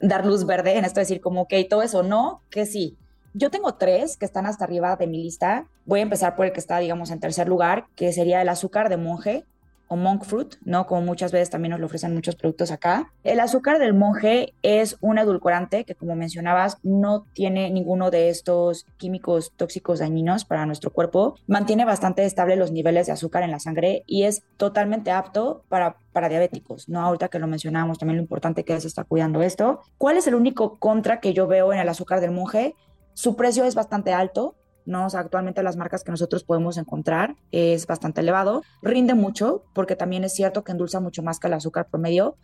dar 0.00 0.26
luz 0.26 0.44
verde 0.46 0.76
en 0.76 0.84
esto, 0.84 1.00
decir 1.00 1.20
como, 1.20 1.42
ok, 1.42 1.54
todo 1.68 1.82
eso 1.82 2.02
no, 2.02 2.42
que 2.50 2.66
sí. 2.66 2.96
Yo 3.32 3.50
tengo 3.50 3.74
tres 3.74 4.16
que 4.16 4.24
están 4.24 4.46
hasta 4.46 4.64
arriba 4.64 4.96
de 4.96 5.06
mi 5.06 5.22
lista. 5.22 5.66
Voy 5.86 6.00
a 6.00 6.02
empezar 6.02 6.36
por 6.36 6.46
el 6.46 6.52
que 6.52 6.60
está, 6.60 6.78
digamos, 6.78 7.10
en 7.10 7.20
tercer 7.20 7.48
lugar, 7.48 7.86
que 7.96 8.12
sería 8.12 8.40
el 8.42 8.48
azúcar 8.48 8.88
de 8.88 8.96
monje 8.96 9.44
o 9.88 9.96
monk 9.96 10.24
fruit, 10.24 10.54
¿no? 10.64 10.86
Como 10.86 11.02
muchas 11.02 11.32
veces 11.32 11.50
también 11.50 11.70
nos 11.70 11.80
lo 11.80 11.86
ofrecen 11.86 12.14
muchos 12.14 12.36
productos 12.36 12.70
acá. 12.70 13.12
El 13.22 13.40
azúcar 13.40 13.78
del 13.78 13.94
monje 13.94 14.54
es 14.62 14.96
un 15.00 15.18
edulcorante 15.18 15.84
que, 15.84 15.94
como 15.94 16.16
mencionabas, 16.16 16.78
no 16.82 17.26
tiene 17.32 17.70
ninguno 17.70 18.10
de 18.10 18.28
estos 18.28 18.86
químicos 18.96 19.52
tóxicos 19.56 19.98
dañinos 19.98 20.44
para 20.44 20.66
nuestro 20.66 20.90
cuerpo. 20.90 21.36
Mantiene 21.46 21.84
bastante 21.84 22.24
estable 22.24 22.56
los 22.56 22.72
niveles 22.72 23.06
de 23.06 23.12
azúcar 23.12 23.42
en 23.42 23.50
la 23.50 23.60
sangre 23.60 24.02
y 24.06 24.24
es 24.24 24.42
totalmente 24.56 25.10
apto 25.10 25.64
para, 25.68 25.96
para 26.12 26.28
diabéticos, 26.28 26.88
¿no? 26.88 27.00
Ahorita 27.00 27.28
que 27.28 27.38
lo 27.38 27.46
mencionábamos, 27.46 27.98
también 27.98 28.16
lo 28.16 28.22
importante 28.22 28.64
que 28.64 28.74
es 28.74 28.84
estar 28.84 29.06
cuidando 29.06 29.42
esto. 29.42 29.80
¿Cuál 29.98 30.16
es 30.16 30.26
el 30.26 30.34
único 30.34 30.78
contra 30.78 31.20
que 31.20 31.34
yo 31.34 31.46
veo 31.46 31.72
en 31.72 31.78
el 31.78 31.88
azúcar 31.88 32.20
del 32.20 32.30
monje? 32.30 32.74
Su 33.12 33.36
precio 33.36 33.64
es 33.64 33.74
bastante 33.74 34.12
alto, 34.12 34.56
¿no? 34.86 35.06
actualmente 35.06 35.62
las 35.62 35.76
marcas 35.76 36.04
que 36.04 36.10
nosotros 36.10 36.44
podemos 36.44 36.76
encontrar 36.76 37.36
es 37.52 37.86
bastante 37.86 38.20
elevado. 38.20 38.62
Rinde 38.82 39.14
mucho 39.14 39.64
porque 39.74 39.96
también 39.96 40.24
es 40.24 40.34
cierto 40.34 40.64
que 40.64 40.72
endulza 40.72 41.00
mucho 41.00 41.22
más 41.22 41.38
que 41.38 41.46
el 41.46 41.54
azúcar 41.54 41.88
promedio, 41.88 42.36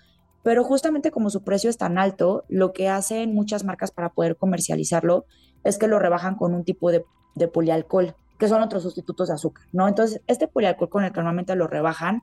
pero 0.42 0.64
justamente 0.64 1.10
como 1.10 1.30
su 1.30 1.42
precio 1.42 1.68
es 1.68 1.76
tan 1.76 1.98
alto, 1.98 2.44
lo 2.48 2.72
que 2.72 2.88
hacen 2.88 3.34
muchas 3.34 3.64
marcas 3.64 3.90
para 3.90 4.10
poder 4.10 4.36
comercializarlo 4.36 5.26
es 5.64 5.78
que 5.78 5.88
lo 5.88 5.98
rebajan 5.98 6.34
con 6.36 6.54
un 6.54 6.64
tipo 6.64 6.90
de, 6.90 7.04
de 7.34 7.48
polialcohol, 7.48 8.14
que 8.38 8.48
son 8.48 8.62
otros 8.62 8.82
sustitutos 8.82 9.28
de 9.28 9.34
azúcar, 9.34 9.66
¿no? 9.72 9.86
Entonces, 9.86 10.22
este 10.26 10.48
polialcohol 10.48 10.88
con 10.88 11.04
el 11.04 11.12
que 11.12 11.18
normalmente 11.18 11.54
lo 11.56 11.66
rebajan 11.66 12.22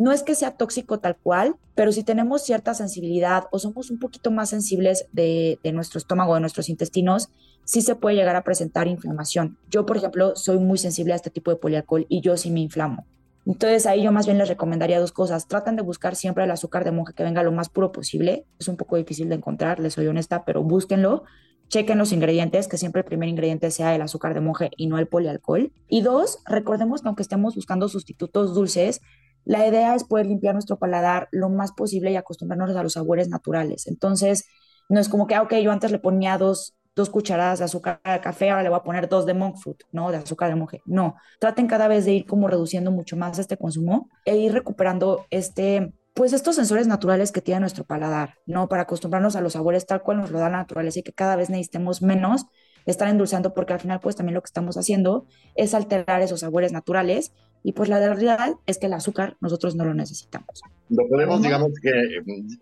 no 0.00 0.12
es 0.12 0.22
que 0.22 0.34
sea 0.34 0.52
tóxico 0.52 0.98
tal 0.98 1.18
cual, 1.18 1.56
pero 1.74 1.92
si 1.92 2.02
tenemos 2.02 2.42
cierta 2.42 2.72
sensibilidad 2.72 3.44
o 3.52 3.58
somos 3.58 3.90
un 3.90 3.98
poquito 3.98 4.30
más 4.30 4.48
sensibles 4.48 5.06
de, 5.12 5.58
nuestro 5.74 5.98
estómago, 5.98 6.34
de 6.34 6.40
nuestros 6.40 6.70
intestinos, 6.70 7.28
sí 7.66 7.82
se 7.82 7.96
puede 7.96 8.16
llegar 8.16 8.34
a 8.34 8.42
presentar 8.42 8.88
inflamación. 8.88 9.58
Yo, 9.68 9.84
por 9.84 9.98
ejemplo, 9.98 10.36
soy 10.36 10.58
muy 10.58 10.78
sensible 10.78 11.12
a 11.12 11.16
este 11.16 11.28
tipo 11.28 11.50
de 11.50 11.58
polialcohol 11.58 12.06
y 12.08 12.22
yo 12.22 12.38
sí 12.38 12.50
me 12.50 12.60
inflamo. 12.60 13.04
Entonces 13.44 13.84
ahí 13.84 14.02
yo 14.02 14.10
más 14.10 14.24
bien 14.24 14.38
les 14.38 14.48
recomendaría 14.48 14.98
dos 14.98 15.12
cosas. 15.12 15.46
Traten 15.48 15.76
de 15.76 15.82
buscar 15.82 16.16
siempre 16.16 16.44
el 16.44 16.50
azúcar 16.50 16.84
de 16.84 16.92
monje 16.92 17.12
que 17.12 17.22
venga 17.22 17.42
lo 17.42 17.52
más 17.52 17.68
puro 17.68 17.92
posible. 17.92 18.46
Es 18.58 18.68
un 18.68 18.78
poco 18.78 18.96
difícil 18.96 19.28
de 19.28 19.34
encontrar, 19.34 19.80
les 19.80 19.92
soy 19.92 20.06
honesta, 20.06 20.46
pero 20.46 20.62
búsquenlo. 20.62 21.24
Chequen 21.68 21.98
los 21.98 22.12
ingredientes, 22.12 22.68
que 22.68 22.78
siempre 22.78 23.00
el 23.00 23.04
primer 23.04 23.28
ingrediente 23.28 23.70
sea 23.70 23.94
el 23.94 24.00
azúcar 24.00 24.32
de 24.32 24.40
monje 24.40 24.70
y 24.78 24.86
no 24.86 24.98
el 24.98 25.08
polialcohol. 25.08 25.72
Y 25.88 26.00
dos, 26.00 26.38
recordemos 26.46 27.02
que 27.02 27.08
aunque 27.08 27.22
estemos 27.22 27.54
buscando 27.54 27.86
sustitutos 27.88 28.54
dulces, 28.54 29.02
la 29.44 29.66
idea 29.66 29.94
es 29.94 30.04
poder 30.04 30.26
limpiar 30.26 30.54
nuestro 30.54 30.78
paladar 30.78 31.28
lo 31.32 31.48
más 31.48 31.72
posible 31.72 32.10
y 32.12 32.16
acostumbrarnos 32.16 32.76
a 32.76 32.82
los 32.82 32.94
sabores 32.94 33.28
naturales. 33.28 33.86
Entonces, 33.86 34.46
no 34.88 35.00
es 35.00 35.08
como 35.08 35.26
que, 35.26 35.34
ah, 35.34 35.42
ok, 35.42 35.54
yo 35.56 35.72
antes 35.72 35.90
le 35.90 35.98
ponía 35.98 36.36
dos, 36.38 36.74
dos 36.96 37.10
cucharadas 37.10 37.60
de 37.60 37.64
azúcar 37.64 38.00
de 38.04 38.20
café, 38.20 38.50
ahora 38.50 38.62
le 38.62 38.68
voy 38.68 38.78
a 38.78 38.82
poner 38.82 39.08
dos 39.08 39.26
de 39.26 39.34
monk 39.34 39.56
fruit, 39.56 39.82
¿no? 39.92 40.10
De 40.10 40.18
azúcar 40.18 40.50
de 40.50 40.56
monje. 40.56 40.82
No, 40.84 41.14
traten 41.38 41.66
cada 41.66 41.88
vez 41.88 42.04
de 42.04 42.12
ir 42.12 42.26
como 42.26 42.48
reduciendo 42.48 42.90
mucho 42.90 43.16
más 43.16 43.38
este 43.38 43.56
consumo 43.56 44.08
e 44.24 44.36
ir 44.36 44.52
recuperando 44.52 45.26
este, 45.30 45.94
pues 46.14 46.32
estos 46.32 46.56
sensores 46.56 46.86
naturales 46.86 47.32
que 47.32 47.40
tiene 47.40 47.60
nuestro 47.60 47.84
paladar, 47.84 48.34
¿no? 48.46 48.68
Para 48.68 48.82
acostumbrarnos 48.82 49.36
a 49.36 49.40
los 49.40 49.52
sabores 49.54 49.86
tal 49.86 50.02
cual 50.02 50.18
nos 50.18 50.30
lo 50.30 50.38
da 50.38 50.50
la 50.50 50.58
naturaleza 50.58 51.00
y 51.00 51.02
que 51.02 51.12
cada 51.12 51.36
vez 51.36 51.50
necesitemos 51.50 52.02
menos 52.02 52.46
estar 52.86 53.08
endulzando 53.08 53.54
porque 53.54 53.72
al 53.72 53.80
final 53.80 54.00
pues 54.00 54.16
también 54.16 54.34
lo 54.34 54.42
que 54.42 54.46
estamos 54.46 54.76
haciendo 54.76 55.26
es 55.54 55.74
alterar 55.74 56.22
esos 56.22 56.40
sabores 56.40 56.72
naturales 56.72 57.32
y 57.62 57.72
pues 57.72 57.88
la 57.88 57.98
realidad 57.98 58.54
es 58.66 58.78
que 58.78 58.86
el 58.86 58.92
azúcar 58.92 59.36
nosotros 59.40 59.74
no 59.76 59.84
lo 59.84 59.94
necesitamos. 59.94 60.62
¿Lo 60.88 61.06
podemos, 61.08 61.42
digamos 61.42 61.70
que, 61.82 61.92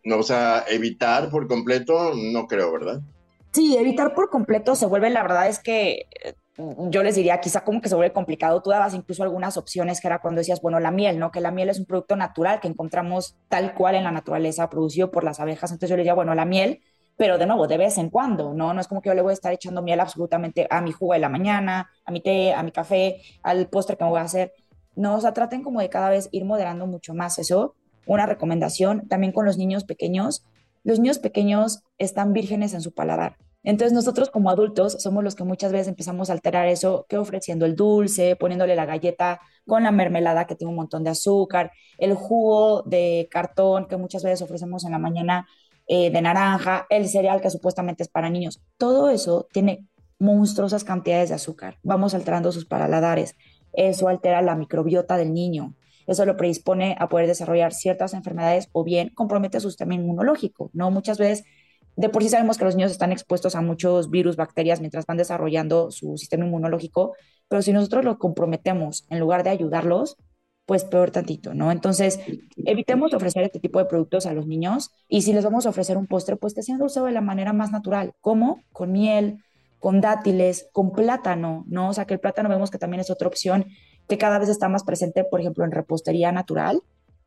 no, 0.04 0.18
o 0.18 0.22
sea, 0.22 0.64
evitar 0.68 1.30
por 1.30 1.46
completo? 1.46 2.12
No 2.14 2.46
creo, 2.46 2.72
¿verdad? 2.72 3.00
Sí, 3.52 3.76
evitar 3.76 4.14
por 4.14 4.28
completo 4.28 4.74
se 4.74 4.86
vuelve, 4.86 5.10
la 5.10 5.22
verdad 5.22 5.48
es 5.48 5.58
que 5.60 6.06
eh, 6.24 6.34
yo 6.90 7.02
les 7.02 7.14
diría, 7.14 7.40
quizá 7.40 7.62
como 7.64 7.80
que 7.80 7.88
se 7.88 7.94
vuelve 7.94 8.12
complicado. 8.12 8.60
Tú 8.60 8.70
dabas 8.70 8.94
incluso 8.94 9.22
algunas 9.22 9.56
opciones 9.56 10.00
que 10.00 10.08
era 10.08 10.18
cuando 10.18 10.40
decías, 10.40 10.60
bueno, 10.60 10.80
la 10.80 10.90
miel, 10.90 11.18
¿no? 11.18 11.30
Que 11.30 11.40
la 11.40 11.50
miel 11.50 11.68
es 11.70 11.78
un 11.78 11.86
producto 11.86 12.16
natural 12.16 12.60
que 12.60 12.68
encontramos 12.68 13.36
tal 13.48 13.74
cual 13.74 13.94
en 13.94 14.04
la 14.04 14.10
naturaleza, 14.10 14.68
producido 14.68 15.10
por 15.10 15.24
las 15.24 15.40
abejas. 15.40 15.70
Entonces 15.70 15.90
yo 15.90 15.96
les 15.96 16.02
diría, 16.02 16.14
bueno, 16.14 16.34
la 16.34 16.44
miel, 16.44 16.80
pero 17.16 17.38
de 17.38 17.46
nuevo, 17.46 17.66
de 17.66 17.78
vez 17.78 17.96
en 17.98 18.10
cuando, 18.10 18.54
¿no? 18.54 18.74
No 18.74 18.80
es 18.80 18.88
como 18.88 19.00
que 19.00 19.08
yo 19.08 19.14
le 19.14 19.22
voy 19.22 19.30
a 19.30 19.34
estar 19.34 19.52
echando 19.52 19.82
miel 19.82 20.00
absolutamente 20.00 20.66
a 20.68 20.80
mi 20.80 20.92
jugo 20.92 21.14
de 21.14 21.20
la 21.20 21.28
mañana, 21.28 21.88
a 22.04 22.10
mi 22.10 22.20
té, 22.20 22.52
a 22.52 22.62
mi 22.62 22.72
café, 22.72 23.20
al 23.42 23.68
postre 23.68 23.96
que 23.96 24.04
me 24.04 24.10
voy 24.10 24.20
a 24.20 24.24
hacer. 24.24 24.52
No, 24.98 25.14
o 25.14 25.20
sea, 25.20 25.32
traten 25.32 25.62
como 25.62 25.80
de 25.80 25.88
cada 25.88 26.10
vez 26.10 26.28
ir 26.32 26.44
moderando 26.44 26.88
mucho 26.88 27.14
más 27.14 27.38
eso. 27.38 27.76
Una 28.04 28.26
recomendación 28.26 29.06
también 29.06 29.32
con 29.32 29.44
los 29.44 29.56
niños 29.56 29.84
pequeños. 29.84 30.44
Los 30.82 30.98
niños 30.98 31.20
pequeños 31.20 31.84
están 31.98 32.32
vírgenes 32.32 32.74
en 32.74 32.80
su 32.80 32.92
paladar. 32.92 33.36
Entonces 33.62 33.92
nosotros 33.92 34.28
como 34.28 34.50
adultos 34.50 34.96
somos 35.00 35.22
los 35.22 35.36
que 35.36 35.44
muchas 35.44 35.70
veces 35.70 35.86
empezamos 35.86 36.30
a 36.30 36.32
alterar 36.32 36.66
eso, 36.66 37.06
que 37.08 37.16
ofreciendo 37.16 37.64
el 37.64 37.76
dulce, 37.76 38.34
poniéndole 38.34 38.74
la 38.74 38.86
galleta 38.86 39.40
con 39.68 39.84
la 39.84 39.92
mermelada 39.92 40.48
que 40.48 40.56
tiene 40.56 40.70
un 40.70 40.76
montón 40.76 41.04
de 41.04 41.10
azúcar, 41.10 41.70
el 41.98 42.14
jugo 42.14 42.82
de 42.82 43.28
cartón 43.30 43.86
que 43.86 43.96
muchas 43.96 44.24
veces 44.24 44.42
ofrecemos 44.42 44.84
en 44.84 44.90
la 44.90 44.98
mañana 44.98 45.46
eh, 45.86 46.10
de 46.10 46.22
naranja, 46.22 46.86
el 46.90 47.08
cereal 47.08 47.40
que 47.40 47.50
supuestamente 47.50 48.02
es 48.02 48.08
para 48.08 48.30
niños. 48.30 48.60
Todo 48.78 49.10
eso 49.10 49.46
tiene 49.52 49.86
monstruosas 50.18 50.82
cantidades 50.82 51.28
de 51.28 51.36
azúcar. 51.36 51.78
Vamos 51.84 52.14
alterando 52.14 52.50
sus 52.50 52.64
paladares 52.64 53.36
eso 53.78 54.08
altera 54.08 54.42
la 54.42 54.56
microbiota 54.56 55.16
del 55.16 55.32
niño. 55.32 55.74
Eso 56.06 56.24
lo 56.24 56.36
predispone 56.36 56.96
a 56.98 57.08
poder 57.08 57.26
desarrollar 57.26 57.72
ciertas 57.72 58.14
enfermedades 58.14 58.68
o 58.72 58.82
bien 58.82 59.10
compromete 59.10 59.60
su 59.60 59.68
sistema 59.70 59.94
inmunológico, 59.94 60.70
¿no? 60.72 60.90
Muchas 60.90 61.18
veces, 61.18 61.44
de 61.96 62.08
por 62.08 62.22
sí 62.22 62.28
sabemos 62.28 62.58
que 62.58 62.64
los 62.64 62.76
niños 62.76 62.90
están 62.90 63.12
expuestos 63.12 63.54
a 63.54 63.60
muchos 63.60 64.10
virus, 64.10 64.36
bacterias 64.36 64.80
mientras 64.80 65.06
van 65.06 65.18
desarrollando 65.18 65.90
su 65.90 66.16
sistema 66.16 66.46
inmunológico, 66.46 67.14
pero 67.46 67.62
si 67.62 67.72
nosotros 67.72 68.04
lo 68.04 68.18
comprometemos 68.18 69.06
en 69.10 69.20
lugar 69.20 69.44
de 69.44 69.50
ayudarlos, 69.50 70.16
pues 70.64 70.84
peor 70.84 71.10
tantito, 71.10 71.54
¿no? 71.54 71.72
Entonces, 71.72 72.20
evitemos 72.66 73.14
ofrecer 73.14 73.42
este 73.42 73.58
tipo 73.58 73.78
de 73.78 73.86
productos 73.86 74.26
a 74.26 74.34
los 74.34 74.46
niños 74.46 74.90
y 75.08 75.22
si 75.22 75.32
les 75.32 75.44
vamos 75.44 75.64
a 75.64 75.70
ofrecer 75.70 75.96
un 75.96 76.06
postre, 76.06 76.36
pues 76.36 76.52
que 76.52 76.62
sean 76.62 76.78
dulce 76.78 77.00
de 77.00 77.12
la 77.12 77.22
manera 77.22 77.54
más 77.54 77.72
natural, 77.72 78.12
como 78.20 78.62
con 78.70 78.92
miel, 78.92 79.38
con 79.78 80.00
dátiles, 80.00 80.68
con 80.72 80.92
plátano, 80.92 81.64
¿no? 81.68 81.90
O 81.90 81.92
sea, 81.92 82.06
que 82.06 82.14
el 82.14 82.20
plátano 82.20 82.48
vemos 82.48 82.70
que 82.70 82.78
también 82.78 83.00
es 83.00 83.10
otra 83.10 83.28
opción 83.28 83.66
que 84.08 84.18
cada 84.18 84.38
vez 84.38 84.48
está 84.48 84.68
más 84.68 84.84
presente, 84.84 85.24
por 85.24 85.40
ejemplo, 85.40 85.64
en 85.64 85.70
repostería 85.70 86.32
natural, 86.32 86.82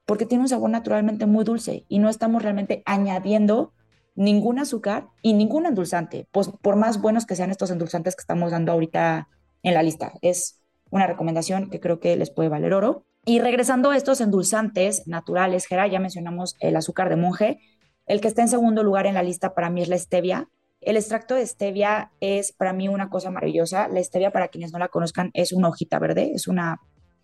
porque 0.05 0.25
tiene 0.25 0.43
un 0.43 0.49
sabor 0.49 0.69
naturalmente 0.69 1.25
muy 1.25 1.45
dulce 1.45 1.85
y 1.87 1.99
no 1.99 2.09
estamos 2.09 2.41
realmente 2.41 2.81
añadiendo 2.85 3.73
ningún 4.15 4.59
azúcar 4.59 5.07
y 5.21 5.33
ningún 5.33 5.65
endulzante, 5.65 6.27
pues 6.31 6.49
por 6.49 6.75
más 6.75 7.01
buenos 7.01 7.25
que 7.25 7.35
sean 7.35 7.51
estos 7.51 7.71
endulzantes 7.71 8.15
que 8.15 8.21
estamos 8.21 8.51
dando 8.51 8.71
ahorita 8.71 9.29
en 9.63 9.73
la 9.73 9.83
lista. 9.83 10.13
Es 10.21 10.61
una 10.89 11.07
recomendación 11.07 11.69
que 11.69 11.79
creo 11.79 11.99
que 11.99 12.15
les 12.15 12.29
puede 12.29 12.49
valer 12.49 12.73
oro. 12.73 13.05
Y 13.23 13.39
regresando 13.39 13.91
a 13.91 13.97
estos 13.97 14.19
endulzantes 14.19 15.07
naturales, 15.07 15.65
Gera, 15.65 15.87
ya 15.87 15.99
mencionamos 15.99 16.57
el 16.59 16.75
azúcar 16.75 17.09
de 17.09 17.15
monje. 17.15 17.59
El 18.05 18.19
que 18.19 18.27
está 18.27 18.41
en 18.41 18.47
segundo 18.47 18.83
lugar 18.83 19.05
en 19.05 19.13
la 19.13 19.23
lista 19.23 19.53
para 19.53 19.69
mí 19.69 19.81
es 19.81 19.87
la 19.87 19.97
stevia. 19.97 20.49
El 20.81 20.97
extracto 20.97 21.35
de 21.35 21.45
stevia 21.45 22.11
es 22.19 22.51
para 22.51 22.73
mí 22.73 22.87
una 22.87 23.09
cosa 23.09 23.29
maravillosa. 23.29 23.87
La 23.87 24.03
stevia, 24.03 24.31
para 24.31 24.47
quienes 24.47 24.73
no 24.73 24.79
la 24.79 24.87
conozcan, 24.87 25.29
es 25.33 25.53
una 25.53 25.69
hojita 25.69 25.99
verde, 25.99 26.31
es 26.33 26.47
una 26.47 26.81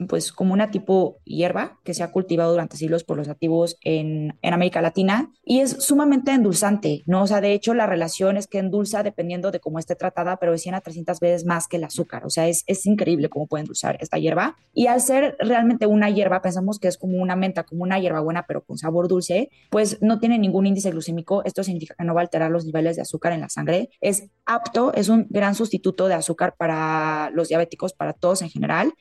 pues 0.07 0.31
como 0.31 0.53
una 0.53 0.71
tipo 0.71 1.19
hierba 1.23 1.79
que 1.83 1.93
se 1.93 2.03
ha 2.03 2.11
cultivado 2.11 2.51
durante 2.51 2.77
siglos 2.77 3.03
por 3.03 3.17
los 3.17 3.27
nativos 3.27 3.77
en, 3.81 4.37
América 4.43 4.81
Latina 4.81 5.31
y 5.43 5.59
es 5.59 5.83
sumamente 5.83 6.31
endulzante, 6.31 7.03
¿no? 7.05 7.23
O 7.23 7.27
sea, 7.27 7.41
de 7.41 7.53
hecho 7.53 7.75
la 7.75 7.85
relación 7.85 8.37
es 8.37 8.47
que 8.47 8.57
endulza 8.57 9.03
dependiendo 9.03 9.51
de 9.51 9.59
cómo 9.59 9.77
esté 9.77 9.95
tratada, 9.95 10.37
pero 10.37 10.53
es 10.53 10.61
100 10.63 10.75
a 10.75 10.81
300 10.81 11.19
veces 11.19 11.45
más 11.45 11.67
que 11.67 11.77
el 11.77 11.83
azúcar, 11.83 12.25
o 12.25 12.29
sea, 12.29 12.47
es, 12.47 12.63
es 12.65 12.85
increíble 12.87 13.29
cómo 13.29 13.45
puede 13.45 13.61
endulzar 13.61 13.97
esta 13.99 14.17
hierba. 14.17 14.55
Y 14.73 14.87
al 14.87 15.01
ser 15.01 15.35
realmente 15.39 15.85
una 15.85 16.09
hierba, 16.09 16.41
pensamos 16.41 16.79
que 16.79 16.87
es 16.87 16.97
como 16.97 17.17
una 17.17 17.35
menta, 17.35 17.63
como 17.63 17.83
una 17.83 17.99
hierba 17.99 18.21
buena, 18.21 18.45
pero 18.47 18.63
con 18.63 18.77
sabor 18.77 19.07
dulce, 19.07 19.49
pues 19.69 20.01
no 20.01 20.19
tiene 20.19 20.39
ningún 20.39 20.65
índice 20.65 20.89
glucémico, 20.89 21.43
esto 21.43 21.63
significa 21.63 21.93
que 21.95 22.03
no 22.03 22.15
va 22.15 22.21
a 22.21 22.23
alterar 22.23 22.49
los 22.49 22.65
niveles 22.65 22.95
de 22.95 23.03
azúcar 23.03 23.33
en 23.33 23.41
la 23.41 23.49
sangre, 23.49 23.89
es 24.01 24.29
apto, 24.45 24.93
es 24.93 25.09
un 25.09 25.27
gran 25.29 25.55
sustituto 25.55 26.07
de 26.07 26.15
azúcar 26.15 26.55
para 26.57 27.29
los 27.31 27.49
diabéticos, 27.49 27.93
para 27.93 28.13
todos 28.13 28.41
en 28.41 28.49
general, 28.49 28.93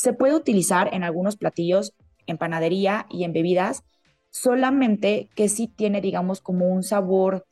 Se 0.00 0.14
puede 0.14 0.34
utilizar 0.34 0.94
en 0.94 1.04
algunos 1.04 1.36
platillos, 1.36 1.92
en 2.26 2.38
panadería 2.38 3.04
y 3.10 3.24
en 3.24 3.34
bebidas, 3.34 3.84
solamente 4.30 5.28
que 5.34 5.50
sí 5.50 5.68
tiene, 5.68 6.00
digamos, 6.00 6.40
como 6.40 6.68
un 6.68 6.82
sabor, 6.82 7.44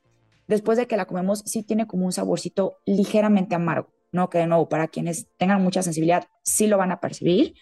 después 0.46 0.78
de 0.78 0.86
que 0.86 0.96
la 0.96 1.04
comemos, 1.04 1.40
sí 1.44 1.62
tiene 1.62 1.86
como 1.86 2.06
un 2.06 2.12
saborcito 2.12 2.78
ligeramente 2.86 3.54
amargo, 3.54 3.92
¿no? 4.12 4.30
Que 4.30 4.38
de 4.38 4.46
nuevo, 4.46 4.66
para 4.66 4.88
quienes 4.88 5.28
tengan 5.36 5.62
mucha 5.62 5.82
sensibilidad, 5.82 6.24
sí 6.42 6.68
lo 6.68 6.78
van 6.78 6.90
a 6.90 7.00
percibir. 7.00 7.52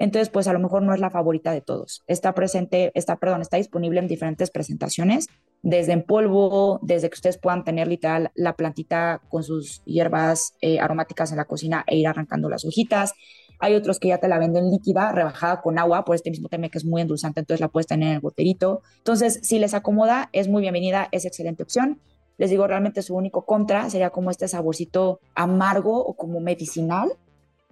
Entonces, 0.00 0.30
pues 0.30 0.48
a 0.48 0.52
lo 0.52 0.58
mejor 0.58 0.82
no 0.82 0.92
es 0.92 0.98
la 0.98 1.10
favorita 1.10 1.52
de 1.52 1.60
todos. 1.60 2.02
Está 2.08 2.34
presente, 2.34 2.90
está, 2.96 3.14
perdón, 3.20 3.40
está 3.40 3.58
disponible 3.58 4.00
en 4.00 4.08
diferentes 4.08 4.50
presentaciones, 4.50 5.28
desde 5.62 5.92
en 5.92 6.02
polvo, 6.02 6.80
desde 6.82 7.08
que 7.08 7.14
ustedes 7.14 7.38
puedan 7.38 7.62
tener 7.62 7.86
literal 7.86 8.32
la 8.34 8.56
plantita 8.56 9.22
con 9.28 9.44
sus 9.44 9.84
hierbas 9.84 10.56
eh, 10.60 10.80
aromáticas 10.80 11.30
en 11.30 11.36
la 11.36 11.44
cocina 11.44 11.84
e 11.86 11.96
ir 11.96 12.08
arrancando 12.08 12.48
las 12.48 12.64
hojitas, 12.64 13.14
hay 13.58 13.74
otros 13.74 13.98
que 13.98 14.08
ya 14.08 14.18
te 14.18 14.28
la 14.28 14.38
venden 14.38 14.70
líquida, 14.70 15.12
rebajada 15.12 15.60
con 15.60 15.78
agua, 15.78 16.04
por 16.04 16.16
este 16.16 16.30
mismo 16.30 16.48
tema 16.48 16.68
que 16.68 16.78
es 16.78 16.84
muy 16.84 17.02
endulzante, 17.02 17.40
entonces 17.40 17.60
la 17.60 17.68
puedes 17.68 17.86
tener 17.86 18.08
en 18.08 18.14
el 18.16 18.20
boterito. 18.20 18.82
Entonces, 18.98 19.40
si 19.42 19.58
les 19.58 19.74
acomoda, 19.74 20.28
es 20.32 20.48
muy 20.48 20.62
bienvenida, 20.62 21.08
es 21.12 21.24
excelente 21.24 21.62
opción. 21.62 22.00
Les 22.36 22.50
digo, 22.50 22.66
realmente 22.66 23.02
su 23.02 23.14
único 23.14 23.44
contra 23.44 23.88
sería 23.90 24.10
como 24.10 24.30
este 24.30 24.48
saborcito 24.48 25.20
amargo 25.34 26.04
o 26.04 26.14
como 26.14 26.40
medicinal 26.40 27.12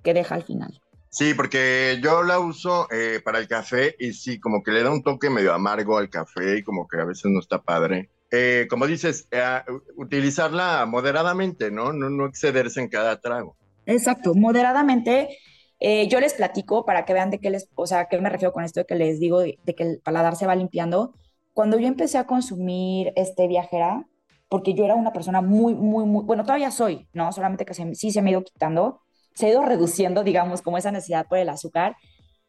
que 0.03 0.15
deja 0.15 0.35
al 0.35 0.45
final. 0.45 0.81
Sí, 1.11 1.35
porque 1.35 2.01
yo 2.03 2.23
la 2.23 2.39
uso 2.39 2.89
eh, 2.91 3.21
para 3.23 3.39
el 3.39 3.47
café 3.47 3.95
y 3.99 4.15
sí, 4.15 4.41
como 4.41 4.63
que 4.63 4.71
le 4.71 4.83
da 4.83 4.91
un 4.91 5.03
toque 5.03 5.29
medio 5.29 5.53
amargo 5.53 5.99
al 5.99 6.09
café 6.09 6.59
y 6.59 6.63
como 6.63 6.89
que 6.89 6.99
a 6.99 7.05
veces 7.05 7.27
no 7.27 7.41
está 7.41 7.61
padre. 7.61 8.09
Eh, 8.31 8.67
como 8.71 8.87
dices, 8.87 9.29
eh, 9.31 9.61
utilizarla 9.97 10.87
moderadamente, 10.87 11.71
¿no? 11.71 11.93
¿no? 11.93 12.09
No 12.09 12.27
excederse 12.27 12.81
en 12.81 12.89
cada 12.89 13.21
trago. 13.21 13.57
Exacto, 13.85 14.35
moderadamente 14.35 15.37
eh, 15.85 16.07
yo 16.07 16.21
les 16.21 16.35
platico 16.35 16.85
para 16.85 17.05
que 17.05 17.13
vean 17.13 17.31
de 17.31 17.41
qué 17.41 17.51
les, 17.51 17.69
o 17.75 17.89
sea, 17.89 18.07
qué 18.07 18.17
me 18.21 18.29
refiero 18.29 18.53
con 18.53 18.63
esto 18.63 18.79
de 18.79 18.87
que 18.87 18.95
les 18.95 19.19
digo 19.19 19.41
de, 19.41 19.59
que 19.65 19.83
el 19.83 20.01
paladar 20.01 20.37
se 20.37 20.47
va 20.47 20.55
limpiando. 20.55 21.13
Cuando 21.55 21.77
yo 21.77 21.89
empecé 21.89 22.19
a 22.19 22.27
consumir 22.29 23.13
este 23.17 23.49
viajera, 23.49 24.07
porque 24.49 24.75
yo 24.75 24.85
era 24.85 24.95
una 24.95 25.13
persona 25.13 25.41
muy, 25.41 25.75
muy, 25.75 26.05
muy, 26.05 26.23
bueno, 26.25 26.45
todavía 26.45 26.71
soy, 26.71 27.09
¿no? 27.13 27.33
Solamente 27.33 27.65
que 27.65 27.75
sí 27.75 28.13
se 28.13 28.23
me 28.23 28.31
ha 28.31 28.35
ido 28.35 28.45
quitando, 28.45 29.01
se 29.35 29.47
ha 29.47 29.49
ido 29.49 29.65
reduciendo, 29.65 30.23
digamos, 30.25 30.63
como 30.63 30.79
esa 30.79 30.93
necesidad 30.93 31.27
por 31.27 31.39
el 31.39 31.49
azúcar. 31.49 31.97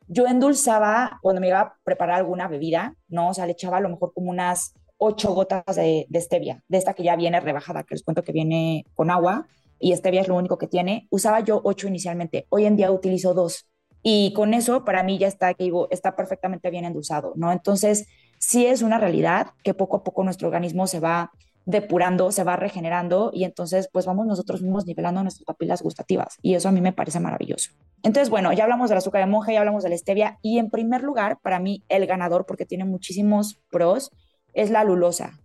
Yo 0.08 0.28
endulzaba 0.28 1.18
cuando 1.24 1.42
me 1.42 1.48
iba 1.48 1.60
a 1.60 1.76
preparar 1.84 2.20
alguna 2.20 2.48
bebida, 2.48 2.98
¿no? 3.08 3.30
O 3.30 3.34
sea, 3.34 3.48
le 3.48 3.54
echaba 3.54 3.78
a 3.78 3.82
lo 3.82 3.90
mejor 3.90 4.14
como 4.14 4.30
unas 4.30 4.76
ocho 4.98 5.34
gotas 5.34 5.76
de, 5.76 6.06
de 6.08 6.22
stevia, 6.22 6.64
de 6.68 6.78
esta 6.78 6.94
que 6.94 7.02
ya 7.02 7.16
viene 7.16 7.40
rebajada, 7.40 7.82
que 7.84 7.96
les 7.96 8.04
cuento 8.04 8.22
que 8.22 8.32
viene 8.32 8.86
con 8.94 9.10
agua 9.10 9.48
y 9.84 9.94
stevia 9.96 10.22
es 10.22 10.30
lo 10.30 10.36
único 10.36 10.58
que 10.58 10.68
tiene. 10.68 11.08
Usaba 11.10 11.42
yo 11.42 11.60
ocho 11.64 11.88
inicialmente, 11.88 12.48
hoy 12.50 12.66
en 12.66 12.78
día 12.78 12.90
utilizo 12.90 13.34
dos. 13.34 13.68
Y 14.02 14.34
con 14.34 14.54
eso, 14.54 14.86
para 14.86 15.04
mí 15.04 15.18
ya 15.18 15.28
está, 15.28 15.54
que 15.54 15.66
digo, 15.66 15.88
está 15.92 16.16
perfectamente 16.16 16.70
bien 16.70 16.86
endulzado, 16.86 17.34
¿no? 17.36 17.52
Entonces, 17.52 18.08
sí 18.40 18.66
es 18.66 18.82
una 18.82 18.98
realidad 18.98 19.48
que 19.62 19.74
poco 19.74 19.98
a 19.98 20.04
poco 20.04 20.24
nuestro 20.24 20.48
organismo 20.48 20.88
se 20.88 21.02
va 21.02 21.32
depurando, 21.66 22.32
se 22.32 22.44
va 22.44 22.56
regenerando 22.56 23.32
y 23.34 23.46
entonces 23.46 23.90
pues 23.92 24.06
vamos 24.06 24.26
nosotros 24.26 24.62
mismos 24.62 24.86
nivelando 24.86 25.22
nuestras 25.24 25.46
papilas 25.46 25.82
gustativas 25.82 26.36
y 26.42 26.56
eso 26.56 26.68
a 26.68 26.74
mí 26.74 26.82
me 26.82 26.92
parece 26.92 27.22
maravilloso. 27.22 27.72
Entonces, 28.04 28.30
bueno, 28.30 28.52
ya 28.52 28.64
hablamos 28.64 28.90
del 28.90 28.98
azúcar 28.98 29.22
de 29.22 29.32
monje, 29.32 29.54
ya 29.54 29.60
hablamos 29.60 29.84
de 29.84 29.90
la 29.90 29.98
stevia 29.98 30.40
y 30.42 30.60
en 30.60 30.70
primer 30.70 31.04
lugar, 31.04 31.40
para 31.42 31.60
mí 31.60 31.84
el 31.88 32.06
ganador, 32.06 32.46
porque 32.46 32.66
tiene 32.66 32.84
muchísimos 32.84 33.62
pros, 33.70 34.12
es 34.54 34.72
la 34.72 34.84
lulosa. 34.84 35.40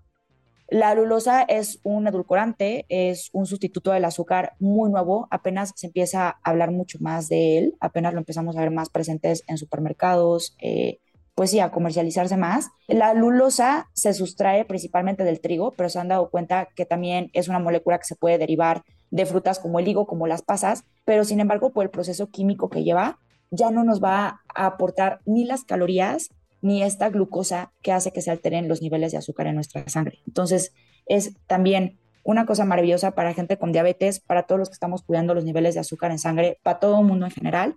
La 0.70 0.94
lulosa 0.94 1.42
es 1.42 1.80
un 1.82 2.06
edulcorante, 2.06 2.84
es 2.90 3.30
un 3.32 3.46
sustituto 3.46 3.90
del 3.92 4.04
azúcar 4.04 4.52
muy 4.58 4.90
nuevo, 4.90 5.26
apenas 5.30 5.72
se 5.75 5.87
empieza 5.87 6.28
a 6.28 6.38
hablar 6.42 6.72
mucho 6.72 6.98
más 7.00 7.30
de 7.30 7.56
él, 7.56 7.76
apenas 7.80 8.12
lo 8.12 8.18
empezamos 8.18 8.54
a 8.54 8.60
ver 8.60 8.70
más 8.70 8.90
presentes 8.90 9.44
en 9.46 9.56
supermercados, 9.56 10.54
eh, 10.60 10.98
pues 11.34 11.52
sí, 11.52 11.60
a 11.60 11.70
comercializarse 11.70 12.37
más. 12.37 12.68
La 12.87 13.14
lulosa 13.14 13.88
se 13.94 14.12
sustrae 14.12 14.66
principalmente 14.66 15.25
del 15.25 15.40
trigo, 15.40 15.72
pero 15.72 15.88
se 15.88 16.00
han 16.00 16.08
dado 16.08 16.28
cuenta 16.28 16.68
que 16.76 16.84
también 16.84 17.30
es 17.32 17.48
una 17.48 17.61
molécula 17.61 17.98
que 17.98 18.04
se 18.04 18.16
puede 18.16 18.37
derivar 18.37 18.83
de 19.11 19.24
frutas 19.24 19.61
como 19.61 19.78
el 19.78 19.88
higo, 19.88 20.07
como 20.07 20.26
las 20.26 20.42
pasas, 20.42 20.85
pero 21.07 21.24
sin 21.24 21.40
embargo, 21.40 21.72
por 21.72 21.85
el 21.85 21.90
proceso 21.90 22.28
químico 22.28 22.68
que 22.68 22.85
lleva, 22.85 23.18
ya 23.50 23.70
no 23.70 23.85
nos 23.85 24.04
va 24.04 24.42
a 24.54 24.66
aportar 24.66 25.20
ni 25.24 25.46
las 25.46 25.64
calorías 25.64 26.28
ni 26.61 26.83
esta 26.83 27.09
glucosa 27.11 27.73
que 27.83 27.92
hace 27.92 28.12
que 28.12 28.23
se 28.23 28.31
alteren 28.31 28.68
los 28.68 28.83
niveles 28.83 29.12
de 29.12 29.18
azúcar 29.18 29.47
en 29.47 29.55
nuestra 29.55 29.88
sangre. 29.88 30.18
Entonces, 30.27 30.73
es 31.07 31.35
también 31.47 31.99
una 32.25 32.47
cosa 32.47 32.64
maravillosa 32.64 33.12
para 33.12 33.33
gente 33.33 33.59
con 33.59 33.73
diabetes, 33.73 34.21
para 34.21 34.44
todos 34.44 34.59
los 34.59 34.68
que 34.68 34.75
estamos 34.75 35.03
cuidando 35.03 35.35
los 35.35 35.44
niveles 35.44 35.75
de 35.75 35.81
azúcar 35.81 36.11
en 36.11 36.18
sangre, 36.18 36.59
para 36.62 36.79
todo 36.79 37.01
el 37.01 37.07
mundo 37.07 37.27
en 37.27 37.33
general. 37.33 37.77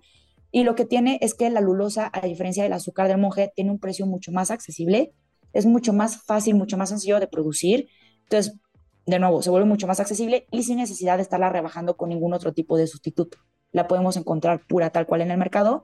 Y 0.51 0.63
lo 0.63 0.75
que 0.75 0.85
tiene 0.85 1.17
es 1.21 1.33
que 1.33 1.49
la 1.49 1.61
lulosa, 1.61 2.09
a 2.11 2.21
diferencia 2.21 2.63
del 2.63 2.73
azúcar 2.73 3.07
del 3.07 3.17
monje, 3.17 3.53
tiene 3.55 3.71
un 3.71 3.79
precio 3.79 4.05
mucho 4.05 4.31
más 4.31 4.51
accesible, 4.51 5.13
es 5.53 5.65
mucho 5.65 5.93
más 5.93 6.23
fácil, 6.23 6.55
mucho 6.55 6.77
más 6.77 6.89
sencillo 6.89 7.19
de 7.19 7.27
producir. 7.27 7.87
Entonces, 8.23 8.59
de 9.05 9.19
nuevo, 9.19 9.41
se 9.41 9.49
vuelve 9.49 9.67
mucho 9.67 9.87
más 9.87 9.99
accesible 9.99 10.47
y 10.51 10.63
sin 10.63 10.77
necesidad 10.77 11.17
de 11.17 11.23
estarla 11.23 11.49
rebajando 11.49 11.95
con 11.95 12.09
ningún 12.09 12.33
otro 12.33 12.53
tipo 12.53 12.77
de 12.77 12.87
sustituto. 12.87 13.37
La 13.71 13.87
podemos 13.87 14.17
encontrar 14.17 14.61
pura 14.67 14.89
tal 14.89 15.05
cual 15.05 15.21
en 15.21 15.31
el 15.31 15.37
mercado 15.37 15.83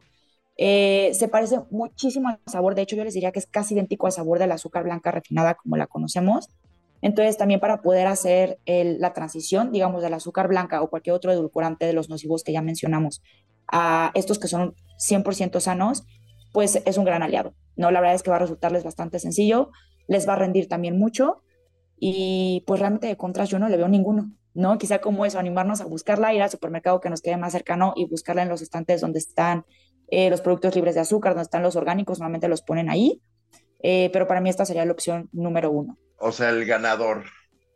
eh, 0.57 1.11
se 1.13 1.27
parece 1.27 1.59
muchísimo 1.69 2.29
al 2.29 2.39
sabor, 2.47 2.75
de 2.75 2.81
hecho 2.81 2.95
yo 2.95 3.03
les 3.03 3.13
diría 3.13 3.31
que 3.31 3.39
es 3.39 3.47
casi 3.47 3.73
idéntico 3.73 4.07
al 4.07 4.11
sabor 4.11 4.39
del 4.39 4.51
azúcar 4.51 4.83
blanca 4.83 5.11
refinada 5.11 5.55
como 5.55 5.77
la 5.77 5.87
conocemos. 5.87 6.49
Entonces 7.01 7.37
también 7.37 7.59
para 7.59 7.81
poder 7.81 8.07
hacer 8.07 8.57
la 8.65 9.13
transición, 9.13 9.71
digamos, 9.71 10.01
del 10.01 10.15
azúcar 10.15 10.47
blanca 10.47 10.81
o 10.81 10.89
cualquier 10.89 11.15
otro 11.15 11.31
edulcorante 11.31 11.85
de 11.85 11.93
los 11.93 12.09
nocivos 12.09 12.43
que 12.43 12.53
ya 12.53 12.61
mencionamos 12.63 13.21
a 13.71 14.11
estos 14.15 14.39
que 14.39 14.47
son 14.47 14.73
100% 14.97 15.59
sanos, 15.59 16.05
pues 16.53 16.81
es 16.85 16.97
un 16.97 17.05
gran 17.05 17.21
aliado. 17.21 17.53
No, 17.75 17.91
la 17.91 18.01
verdad 18.01 18.15
es 18.15 18.23
que 18.23 18.31
va 18.31 18.37
a 18.37 18.39
resultarles 18.39 18.83
bastante 18.83 19.19
sencillo, 19.19 19.69
les 20.07 20.27
va 20.27 20.33
a 20.33 20.37
rendir 20.37 20.67
también 20.67 20.97
mucho 20.97 21.43
y 21.99 22.63
pues 22.65 22.79
realmente 22.79 23.07
de 23.07 23.17
contras 23.17 23.49
yo 23.49 23.59
no 23.59 23.69
le 23.69 23.77
veo 23.77 23.87
ninguno, 23.87 24.31
¿no? 24.57 24.79
Quizá 24.79 24.99
como 24.99 25.23
eso, 25.25 25.37
animarnos 25.37 25.81
a 25.81 25.85
buscarla, 25.85 26.33
ir 26.33 26.41
al 26.41 26.49
supermercado 26.49 26.99
que 26.99 27.11
nos 27.11 27.21
quede 27.21 27.37
más 27.37 27.53
cercano 27.53 27.93
y 27.95 28.05
buscarla 28.05 28.41
en 28.41 28.49
los 28.49 28.63
estantes 28.63 29.01
donde 29.01 29.19
están 29.19 29.65
eh, 30.09 30.31
los 30.31 30.41
productos 30.41 30.75
libres 30.75 30.95
de 30.95 31.01
azúcar, 31.01 31.33
donde 31.33 31.43
están 31.43 31.61
los 31.61 31.75
orgánicos, 31.75 32.19
normalmente 32.19 32.47
los 32.47 32.63
ponen 32.63 32.89
ahí, 32.89 33.21
eh, 33.83 34.09
pero 34.11 34.27
para 34.27 34.41
mí 34.41 34.49
esta 34.49 34.65
sería 34.65 34.83
la 34.83 34.91
opción 34.91 35.29
número 35.31 35.69
uno. 35.69 35.97
O 36.17 36.31
sea, 36.31 36.49
el 36.49 36.65
ganador. 36.65 37.25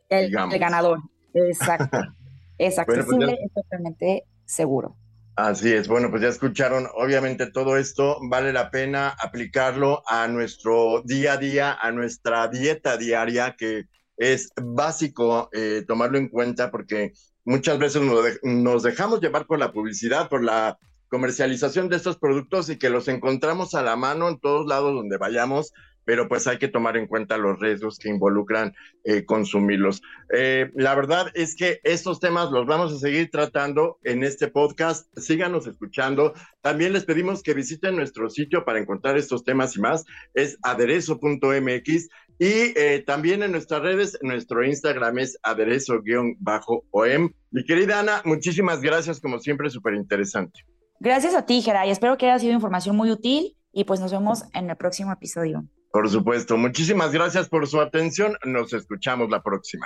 El, 0.10 0.32
ganador, 0.32 1.00
exacto. 1.36 2.00
es 2.58 2.76
pues 2.76 2.80
accesible, 2.80 3.38
es 3.46 3.54
totalmente 3.54 4.26
seguro. 4.46 4.98
Así 5.36 5.72
es, 5.72 5.88
bueno, 5.88 6.10
pues 6.10 6.24
ya 6.24 6.30
escucharon, 6.30 6.88
obviamente 6.96 7.52
todo 7.52 7.78
esto 7.78 8.18
vale 8.28 8.52
la 8.52 8.72
pena 8.72 9.16
aplicarlo 9.20 10.02
a 10.08 10.28
nuestro 10.28 11.04
día 11.04 11.34
a 11.34 11.38
día, 11.38 11.78
a 11.80 11.92
nuestra 11.92 12.48
dieta 12.48 12.98
diaria, 12.98 13.56
que 13.56 13.86
es 14.22 14.54
básico 14.56 15.50
eh, 15.52 15.84
tomarlo 15.88 16.20
en 16.20 16.30
cuenta 16.30 16.70
porque 16.70 17.14
muchas 17.44 17.80
veces 17.80 18.04
nos 18.44 18.84
dejamos 18.84 19.20
llevar 19.20 19.48
por 19.48 19.58
la 19.58 19.72
publicidad, 19.72 20.30
por 20.30 20.44
la 20.44 20.78
comercialización 21.08 21.90
de 21.90 21.96
estos 21.96 22.20
productos 22.20 22.70
y 22.70 22.78
que 22.78 22.92
los 22.92 23.08
encontramos 23.08 23.74
a 23.74 23.82
la 23.82 23.96
mano 23.96 24.30
en 24.30 24.40
todos 24.40 24.68
lados 24.68 24.94
donde 24.94 25.18
vayamos, 25.18 25.74
pero 26.06 26.28
pues 26.28 26.46
hay 26.46 26.60
que 26.60 26.68
tomar 26.68 26.98
en 26.98 27.08
cuenta 27.08 27.38
los 27.38 27.60
riesgos 27.60 27.98
que 27.98 28.10
involucran 28.10 28.74
eh, 29.06 29.26
consumirlos. 29.26 30.04
Eh, 30.32 30.70
la 30.76 30.94
verdad 30.94 31.32
es 31.34 31.56
que 31.56 31.80
estos 31.84 32.20
temas 32.20 32.52
los 32.52 32.68
vamos 32.68 32.94
a 32.94 33.00
seguir 33.00 33.32
tratando 33.32 33.98
en 34.04 34.24
este 34.24 34.50
podcast. 34.50 35.08
Síganos 35.18 35.66
escuchando. 35.66 36.34
También 36.62 36.94
les 36.94 37.06
pedimos 37.06 37.42
que 37.42 37.56
visiten 37.56 37.96
nuestro 37.96 38.30
sitio 38.30 38.66
para 38.66 38.80
encontrar 38.80 39.18
estos 39.18 39.44
temas 39.44 39.76
y 39.76 39.82
más. 39.82 40.06
Es 40.36 40.60
aderezo.mx 40.62 42.08
y 42.42 42.74
eh, 42.76 43.04
también 43.06 43.44
en 43.44 43.52
nuestras 43.52 43.84
redes, 43.84 44.18
nuestro 44.24 44.66
Instagram 44.66 45.20
es 45.20 45.38
aderezo-om. 45.44 47.30
Mi 47.52 47.66
querida 47.66 48.00
Ana, 48.00 48.24
muchísimas 48.26 48.82
gracias, 48.82 49.22
como 49.22 49.38
siempre, 49.38 49.70
súper 49.70 49.94
interesante. 49.94 50.66
Gracias 51.00 51.36
a 51.36 51.46
ti, 51.46 51.62
Geray. 51.62 51.92
Espero 51.92 52.18
que 52.18 52.26
haya 52.26 52.40
sido 52.40 52.54
información 52.54 52.96
muy 52.96 53.12
útil 53.12 53.56
y 53.72 53.84
pues 53.84 54.00
nos 54.00 54.12
vemos 54.12 54.44
en 54.56 54.72
el 54.72 54.76
próximo 54.76 55.12
episodio. 55.12 55.66
Por 55.92 56.10
supuesto. 56.10 56.58
Muchísimas 56.58 57.12
gracias 57.12 57.48
por 57.48 57.68
su 57.68 57.80
atención. 57.80 58.36
Nos 58.44 58.74
escuchamos 58.74 59.30
la 59.30 59.44
próxima. 59.44 59.86